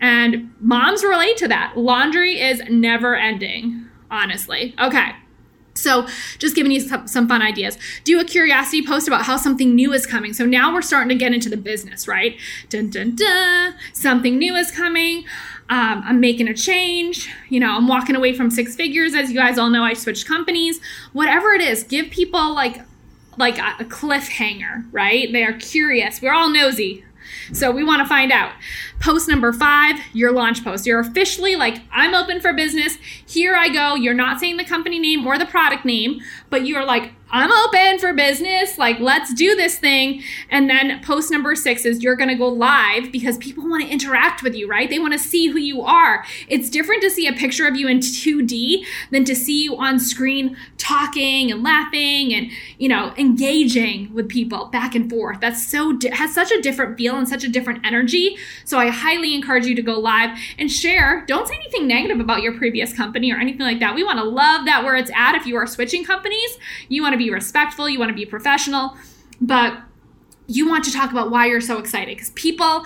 and 0.00 0.52
moms 0.60 1.02
relate 1.02 1.36
to 1.36 1.48
that 1.48 1.76
laundry 1.76 2.40
is 2.40 2.62
never 2.68 3.14
ending 3.14 3.86
honestly 4.10 4.74
okay 4.80 5.12
so, 5.74 6.06
just 6.38 6.56
giving 6.56 6.72
you 6.72 6.80
some, 6.80 7.06
some, 7.06 7.28
fun 7.28 7.42
ideas. 7.42 7.76
Do 8.04 8.18
a 8.18 8.24
curiosity 8.24 8.82
post 8.82 9.06
about 9.06 9.26
how 9.26 9.36
something 9.36 9.74
new 9.74 9.92
is 9.92 10.06
coming. 10.06 10.32
So, 10.32 10.46
now 10.46 10.72
we're 10.72 10.80
starting 10.80 11.10
to 11.10 11.14
get 11.14 11.34
into 11.34 11.50
the 11.50 11.56
business, 11.58 12.08
right? 12.08 12.40
Dun, 12.70 12.88
dun, 12.88 13.14
dun. 13.14 13.74
Something 13.92 14.38
new 14.38 14.56
is 14.56 14.70
coming. 14.70 15.26
Um, 15.68 16.02
I'm 16.04 16.20
making 16.20 16.46
a 16.48 16.54
change. 16.54 17.28
You 17.48 17.58
know, 17.58 17.76
I'm 17.76 17.88
walking 17.88 18.14
away 18.14 18.34
from 18.34 18.50
six 18.50 18.76
figures. 18.76 19.14
As 19.14 19.30
you 19.30 19.36
guys 19.36 19.58
all 19.58 19.68
know, 19.68 19.82
I 19.82 19.94
switched 19.94 20.26
companies. 20.26 20.80
Whatever 21.12 21.54
it 21.54 21.60
is, 21.60 21.82
give 21.82 22.10
people 22.10 22.54
like 22.54 22.82
like 23.38 23.58
a 23.58 23.84
cliffhanger, 23.84 24.86
right? 24.92 25.30
They 25.32 25.44
are 25.44 25.52
curious. 25.52 26.22
We're 26.22 26.32
all 26.32 26.48
nosy. 26.48 27.04
So 27.52 27.70
we 27.70 27.84
want 27.84 28.00
to 28.00 28.08
find 28.08 28.32
out. 28.32 28.52
Post 29.00 29.28
number 29.28 29.52
five, 29.52 30.00
your 30.12 30.32
launch 30.32 30.64
post. 30.64 30.86
You're 30.86 31.00
officially 31.00 31.54
like, 31.54 31.78
I'm 31.92 32.14
open 32.14 32.40
for 32.40 32.52
business. 32.52 32.96
Here 33.26 33.54
I 33.54 33.68
go. 33.68 33.94
You're 33.94 34.14
not 34.14 34.40
saying 34.40 34.56
the 34.56 34.64
company 34.64 34.98
name 34.98 35.26
or 35.26 35.38
the 35.38 35.46
product 35.46 35.84
name, 35.84 36.20
but 36.50 36.66
you're 36.66 36.84
like, 36.84 37.12
I'm 37.28 37.50
open 37.50 37.98
for 37.98 38.12
business. 38.12 38.78
Like, 38.78 39.00
let's 39.00 39.34
do 39.34 39.56
this 39.56 39.78
thing. 39.78 40.22
And 40.48 40.70
then 40.70 41.02
post 41.02 41.30
number 41.30 41.56
six 41.56 41.84
is 41.84 42.02
you're 42.02 42.14
going 42.14 42.28
to 42.28 42.36
go 42.36 42.46
live 42.46 43.10
because 43.10 43.36
people 43.38 43.68
want 43.68 43.84
to 43.84 43.90
interact 43.90 44.44
with 44.44 44.54
you, 44.54 44.68
right? 44.68 44.88
They 44.88 45.00
want 45.00 45.12
to 45.12 45.18
see 45.18 45.48
who 45.48 45.58
you 45.58 45.82
are. 45.82 46.24
It's 46.48 46.70
different 46.70 47.02
to 47.02 47.10
see 47.10 47.26
a 47.26 47.32
picture 47.32 47.66
of 47.66 47.74
you 47.74 47.88
in 47.88 47.98
2D 47.98 48.84
than 49.10 49.24
to 49.24 49.34
see 49.34 49.64
you 49.64 49.76
on 49.76 49.98
screen 49.98 50.56
talking 50.78 51.50
and 51.50 51.64
laughing 51.64 52.32
and, 52.32 52.50
you 52.78 52.88
know, 52.88 53.12
engaging 53.18 54.14
with 54.14 54.28
people 54.28 54.66
back 54.66 54.94
and 54.94 55.10
forth. 55.10 55.40
That's 55.40 55.66
so, 55.66 55.98
has 56.12 56.32
such 56.32 56.52
a 56.52 56.62
different 56.62 56.96
feel 56.96 57.16
and 57.16 57.28
such 57.28 57.42
a 57.42 57.48
different 57.48 57.84
energy. 57.84 58.36
So 58.64 58.78
I 58.78 58.85
highly 58.88 59.34
encourage 59.34 59.66
you 59.66 59.74
to 59.74 59.82
go 59.82 59.98
live 59.98 60.38
and 60.58 60.70
share. 60.70 61.24
Don't 61.26 61.46
say 61.48 61.54
anything 61.54 61.86
negative 61.86 62.20
about 62.20 62.42
your 62.42 62.56
previous 62.56 62.92
company 62.92 63.32
or 63.32 63.38
anything 63.38 63.62
like 63.62 63.80
that. 63.80 63.94
We 63.94 64.04
want 64.04 64.18
to 64.18 64.24
love 64.24 64.64
that 64.66 64.84
where 64.84 64.96
it's 64.96 65.10
at. 65.14 65.34
If 65.34 65.46
you 65.46 65.56
are 65.56 65.66
switching 65.66 66.04
companies, 66.04 66.58
you 66.88 67.02
want 67.02 67.12
to 67.12 67.18
be 67.18 67.30
respectful, 67.30 67.88
you 67.88 67.98
want 67.98 68.10
to 68.10 68.14
be 68.14 68.26
professional, 68.26 68.96
but 69.40 69.78
you 70.46 70.68
want 70.68 70.84
to 70.84 70.92
talk 70.92 71.10
about 71.10 71.30
why 71.30 71.46
you're 71.46 71.60
so 71.60 71.78
excited 71.78 72.16
because 72.16 72.30
people 72.30 72.84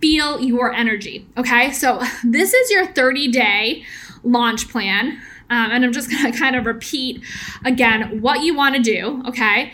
feel 0.00 0.40
your 0.40 0.72
energy. 0.72 1.26
Okay, 1.36 1.70
so 1.72 2.02
this 2.24 2.52
is 2.52 2.70
your 2.70 2.86
30 2.86 3.28
day 3.28 3.84
launch 4.24 4.68
plan. 4.68 5.20
Um, 5.50 5.70
and 5.70 5.84
I'm 5.84 5.92
just 5.92 6.10
going 6.10 6.32
to 6.32 6.38
kind 6.38 6.56
of 6.56 6.66
repeat 6.66 7.22
again 7.64 8.20
what 8.20 8.42
you 8.42 8.54
want 8.54 8.74
to 8.76 8.82
do. 8.82 9.22
Okay, 9.26 9.72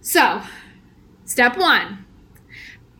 so 0.00 0.42
step 1.24 1.56
one 1.56 2.04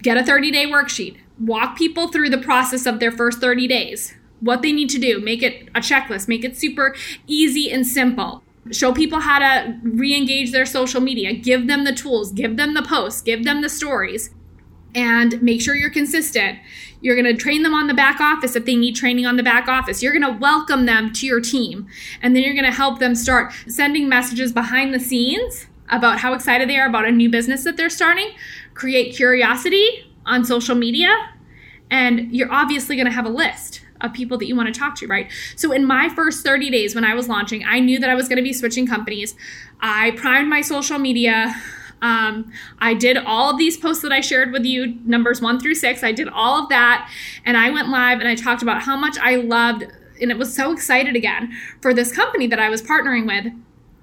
get 0.03 0.17
a 0.17 0.25
30 0.25 0.51
day 0.51 0.67
worksheet, 0.67 1.19
walk 1.43 1.77
people 1.77 2.09
through 2.09 2.31
the 2.31 2.39
process 2.39 2.87
of 2.87 3.01
their 3.01 3.13
first 3.13 3.41
30 3.41 3.67
days 3.67 4.15
what 4.43 4.61
they 4.61 4.73
need 4.73 4.91
to 4.91 4.99
do. 4.99 5.21
Make 5.21 5.43
it 5.43 5.69
a 5.75 5.81
checklist, 5.81 6.29
make 6.29 6.45
it 6.45 6.59
super 6.59 6.95
easy 7.27 7.71
and 7.71 7.87
simple. 7.87 8.43
Show 8.71 8.93
people 8.93 9.21
how 9.21 9.39
to 9.39 9.79
re 9.83 10.15
engage 10.15 10.53
their 10.53 10.67
social 10.67 11.01
media. 11.01 11.33
Give 11.33 11.67
them 11.67 11.85
the 11.85 11.95
tools, 11.95 12.33
give 12.33 12.57
them 12.57 12.75
the 12.75 12.83
posts, 12.83 13.23
give 13.23 13.45
them 13.45 13.63
the 13.63 13.69
stories, 13.69 14.31
and 14.95 15.41
make 15.43 15.61
sure 15.61 15.75
you're 15.75 15.91
consistent. 15.91 16.59
You're 17.01 17.21
going 17.21 17.35
to 17.35 17.41
train 17.41 17.63
them 17.63 17.75
on 17.75 17.87
the 17.89 17.95
back 17.95 18.21
office 18.21 18.55
if 18.55 18.65
they 18.65 18.77
need 18.77 18.95
training 18.95 19.27
on 19.27 19.37
the 19.37 19.43
back 19.43 19.67
office. 19.67 20.03
You're 20.03 20.13
going 20.13 20.33
to 20.33 20.39
welcome 20.39 20.87
them 20.87 21.13
to 21.15 21.27
your 21.27 21.41
team. 21.41 21.89
And 22.21 22.37
then 22.37 22.45
you're 22.45 22.55
going 22.55 22.65
to 22.65 22.71
help 22.71 23.01
them 23.01 23.17
start 23.17 23.53
sending 23.67 24.09
messages 24.09 24.53
behind 24.53 24.95
the 24.95 25.01
scenes 25.01 25.67
about 25.89 26.21
how 26.21 26.33
excited 26.33 26.69
they 26.69 26.79
are 26.79 26.87
about 26.87 27.05
a 27.05 27.11
new 27.11 27.29
business 27.29 27.65
that 27.65 27.77
they're 27.77 27.91
starting. 27.91 28.31
Create 28.75 29.17
curiosity 29.17 30.12
on 30.27 30.45
social 30.45 30.75
media. 30.75 31.09
And 31.91 32.35
you're 32.35 32.51
obviously 32.51 32.97
going 32.97 33.07
to 33.07 33.13
have 33.13 33.27
a 33.27 33.31
list 33.31 33.83
of 34.01 34.13
people 34.13 34.39
that 34.39 34.47
you 34.47 34.57
want 34.57 34.73
to 34.73 34.79
talk 34.79 34.97
to, 34.97 35.07
right? 35.07 35.31
So 35.57 35.73
in 35.73 35.85
my 35.85 36.09
first 36.09 36.45
30 36.45 36.71
days 36.71 36.95
when 36.95 37.05
I 37.05 37.15
was 37.15 37.29
launching, 37.29 37.65
I 37.65 37.81
knew 37.81 37.99
that 38.01 38.11
I 38.11 38.15
was 38.15 38.29
going 38.29 38.39
to 38.39 38.43
be 38.43 38.53
switching 38.53 38.87
companies. 38.87 39.35
I 39.81 40.13
primed 40.13 40.49
my 40.49 40.61
social 40.61 40.99
media. 40.99 41.55
Um, 42.01 42.51
I 42.81 42.95
did 42.95 43.17
all 43.17 43.51
of 43.51 43.59
these 43.59 43.77
posts 43.77 44.03
that 44.03 44.11
I 44.11 44.21
shared 44.21 44.53
with 44.53 44.65
you, 44.65 44.99
numbers 45.05 45.41
one 45.41 45.61
through 45.61 45.77
six. 45.77 46.03
I 46.03 46.13
did 46.13 46.29
all 46.29 46.63
of 46.63 46.69
that. 46.71 47.09
And 47.45 47.57
I 47.57 47.71
went 47.71 47.91
live 47.91 48.19
and 48.19 48.29
I 48.29 48.35
talked 48.35 48.63
about 48.63 48.83
how 48.83 48.97
much 48.97 49.17
I 49.19 49.37
loved 49.37 49.85
and 50.21 50.31
it 50.31 50.39
was 50.39 50.55
so 50.55 50.73
excited 50.73 51.17
again 51.17 51.53
for 51.81 51.93
this 51.93 52.13
company 52.13 52.47
that 52.47 52.61
I 52.61 52.71
was 52.71 52.81
partnering 52.81 53.27
with 53.27 53.53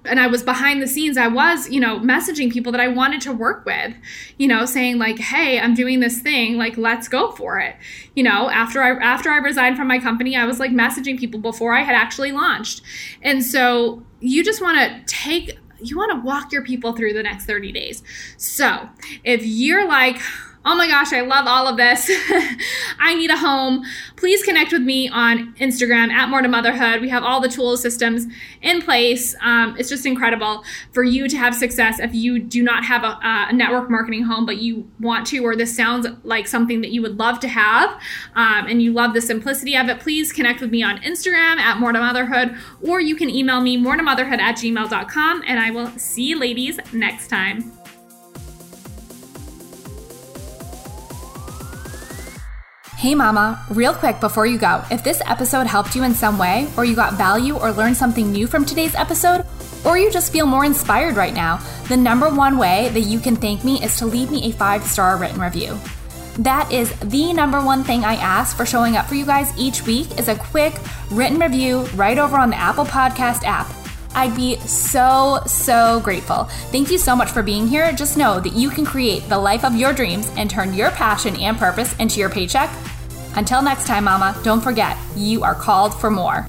and 0.04 0.18
I 0.18 0.26
was 0.26 0.42
behind 0.42 0.82
the 0.82 0.86
scenes, 0.86 1.16
I 1.16 1.28
was, 1.28 1.68
you 1.68 1.80
know, 1.80 1.98
messaging 2.00 2.50
people 2.50 2.72
that 2.72 2.80
I 2.80 2.88
wanted 2.88 3.20
to 3.22 3.32
work 3.32 3.64
with, 3.66 3.94
you 4.38 4.48
know, 4.48 4.64
saying 4.64 4.98
like, 4.98 5.18
"Hey, 5.18 5.60
I'm 5.60 5.74
doing 5.74 6.00
this 6.00 6.20
thing, 6.20 6.56
like 6.56 6.76
let's 6.78 7.08
go 7.08 7.30
for 7.32 7.58
it." 7.58 7.76
You 8.14 8.22
know, 8.22 8.50
after 8.50 8.82
I 8.82 8.92
after 8.92 9.30
I 9.30 9.36
resigned 9.38 9.76
from 9.76 9.88
my 9.88 9.98
company, 9.98 10.36
I 10.36 10.44
was 10.46 10.58
like 10.58 10.70
messaging 10.70 11.18
people 11.18 11.40
before 11.40 11.74
I 11.74 11.82
had 11.82 11.94
actually 11.94 12.32
launched. 12.32 12.82
And 13.22 13.44
so, 13.44 14.02
you 14.20 14.42
just 14.44 14.62
want 14.62 14.78
to 14.78 15.14
take 15.14 15.58
you 15.82 15.96
want 15.96 16.12
to 16.12 16.20
walk 16.26 16.52
your 16.52 16.62
people 16.62 16.92
through 16.92 17.14
the 17.14 17.22
next 17.22 17.46
30 17.46 17.72
days. 17.72 18.02
So, 18.36 18.88
if 19.24 19.44
you're 19.44 19.86
like, 19.88 20.20
oh 20.64 20.74
my 20.74 20.86
gosh, 20.86 21.12
I 21.12 21.22
love 21.22 21.46
all 21.46 21.66
of 21.66 21.76
this. 21.76 22.10
I 22.98 23.14
need 23.14 23.30
a 23.30 23.36
home. 23.36 23.84
Please 24.16 24.42
connect 24.42 24.72
with 24.72 24.82
me 24.82 25.08
on 25.08 25.54
Instagram 25.54 26.10
at 26.10 26.28
More 26.28 26.42
to 26.42 26.48
Motherhood. 26.48 27.00
We 27.00 27.08
have 27.08 27.24
all 27.24 27.40
the 27.40 27.48
tools, 27.48 27.80
systems 27.80 28.26
in 28.60 28.82
place. 28.82 29.34
Um, 29.40 29.74
it's 29.78 29.88
just 29.88 30.04
incredible 30.04 30.62
for 30.92 31.02
you 31.02 31.28
to 31.28 31.36
have 31.38 31.54
success 31.54 31.98
if 31.98 32.14
you 32.14 32.38
do 32.38 32.62
not 32.62 32.84
have 32.84 33.04
a, 33.04 33.18
a, 33.22 33.52
network 33.52 33.90
marketing 33.90 34.24
home, 34.24 34.44
but 34.44 34.58
you 34.58 34.90
want 35.00 35.26
to, 35.28 35.38
or 35.38 35.56
this 35.56 35.74
sounds 35.74 36.06
like 36.24 36.46
something 36.46 36.82
that 36.82 36.90
you 36.90 37.00
would 37.00 37.18
love 37.18 37.40
to 37.40 37.48
have, 37.48 37.90
um, 38.34 38.66
and 38.66 38.82
you 38.82 38.92
love 38.92 39.14
the 39.14 39.20
simplicity 39.20 39.76
of 39.76 39.88
it. 39.88 40.00
Please 40.00 40.30
connect 40.30 40.60
with 40.60 40.70
me 40.70 40.82
on 40.82 40.98
Instagram 40.98 41.56
at 41.56 41.78
More 41.78 41.92
to 41.92 41.98
Motherhood, 41.98 42.54
or 42.82 43.00
you 43.00 43.16
can 43.16 43.30
email 43.30 43.60
me 43.60 43.76
more 43.76 43.96
to 43.96 44.02
motherhood 44.02 44.40
at 44.40 44.56
gmail.com, 44.56 45.42
and 45.46 45.58
I 45.58 45.70
will 45.70 45.88
see 45.98 46.24
you 46.24 46.38
ladies 46.38 46.78
next 46.92 47.28
time. 47.28 47.79
Hey, 53.00 53.14
Mama, 53.14 53.64
real 53.70 53.94
quick 53.94 54.20
before 54.20 54.44
you 54.44 54.58
go, 54.58 54.84
if 54.90 55.02
this 55.02 55.22
episode 55.24 55.66
helped 55.66 55.96
you 55.96 56.04
in 56.04 56.12
some 56.12 56.36
way, 56.36 56.68
or 56.76 56.84
you 56.84 56.94
got 56.94 57.14
value 57.14 57.56
or 57.56 57.72
learned 57.72 57.96
something 57.96 58.30
new 58.30 58.46
from 58.46 58.62
today's 58.62 58.94
episode, 58.94 59.46
or 59.86 59.96
you 59.96 60.10
just 60.10 60.30
feel 60.30 60.44
more 60.44 60.66
inspired 60.66 61.16
right 61.16 61.32
now, 61.32 61.62
the 61.88 61.96
number 61.96 62.28
one 62.28 62.58
way 62.58 62.90
that 62.90 63.00
you 63.00 63.18
can 63.18 63.36
thank 63.36 63.64
me 63.64 63.82
is 63.82 63.96
to 63.96 64.04
leave 64.04 64.30
me 64.30 64.50
a 64.50 64.52
five 64.52 64.84
star 64.84 65.16
written 65.16 65.40
review. 65.40 65.78
That 66.40 66.70
is 66.70 66.92
the 66.98 67.32
number 67.32 67.64
one 67.64 67.84
thing 67.84 68.04
I 68.04 68.16
ask 68.16 68.54
for 68.54 68.66
showing 68.66 68.98
up 68.98 69.06
for 69.06 69.14
you 69.14 69.24
guys 69.24 69.50
each 69.56 69.86
week 69.86 70.18
is 70.18 70.28
a 70.28 70.36
quick 70.36 70.74
written 71.10 71.38
review 71.38 71.86
right 71.94 72.18
over 72.18 72.36
on 72.36 72.50
the 72.50 72.56
Apple 72.56 72.84
Podcast 72.84 73.44
app. 73.44 73.79
I'd 74.14 74.34
be 74.34 74.58
so, 74.60 75.40
so 75.46 76.00
grateful. 76.00 76.44
Thank 76.72 76.90
you 76.90 76.98
so 76.98 77.14
much 77.14 77.30
for 77.30 77.42
being 77.42 77.66
here. 77.68 77.92
Just 77.92 78.16
know 78.16 78.40
that 78.40 78.54
you 78.54 78.70
can 78.70 78.84
create 78.84 79.28
the 79.28 79.38
life 79.38 79.64
of 79.64 79.74
your 79.76 79.92
dreams 79.92 80.30
and 80.36 80.50
turn 80.50 80.74
your 80.74 80.90
passion 80.90 81.36
and 81.36 81.56
purpose 81.56 81.94
into 81.98 82.20
your 82.20 82.30
paycheck. 82.30 82.70
Until 83.36 83.62
next 83.62 83.86
time, 83.86 84.04
Mama, 84.04 84.38
don't 84.42 84.60
forget, 84.60 84.96
you 85.16 85.42
are 85.42 85.54
called 85.54 85.94
for 85.94 86.10
more. 86.10 86.46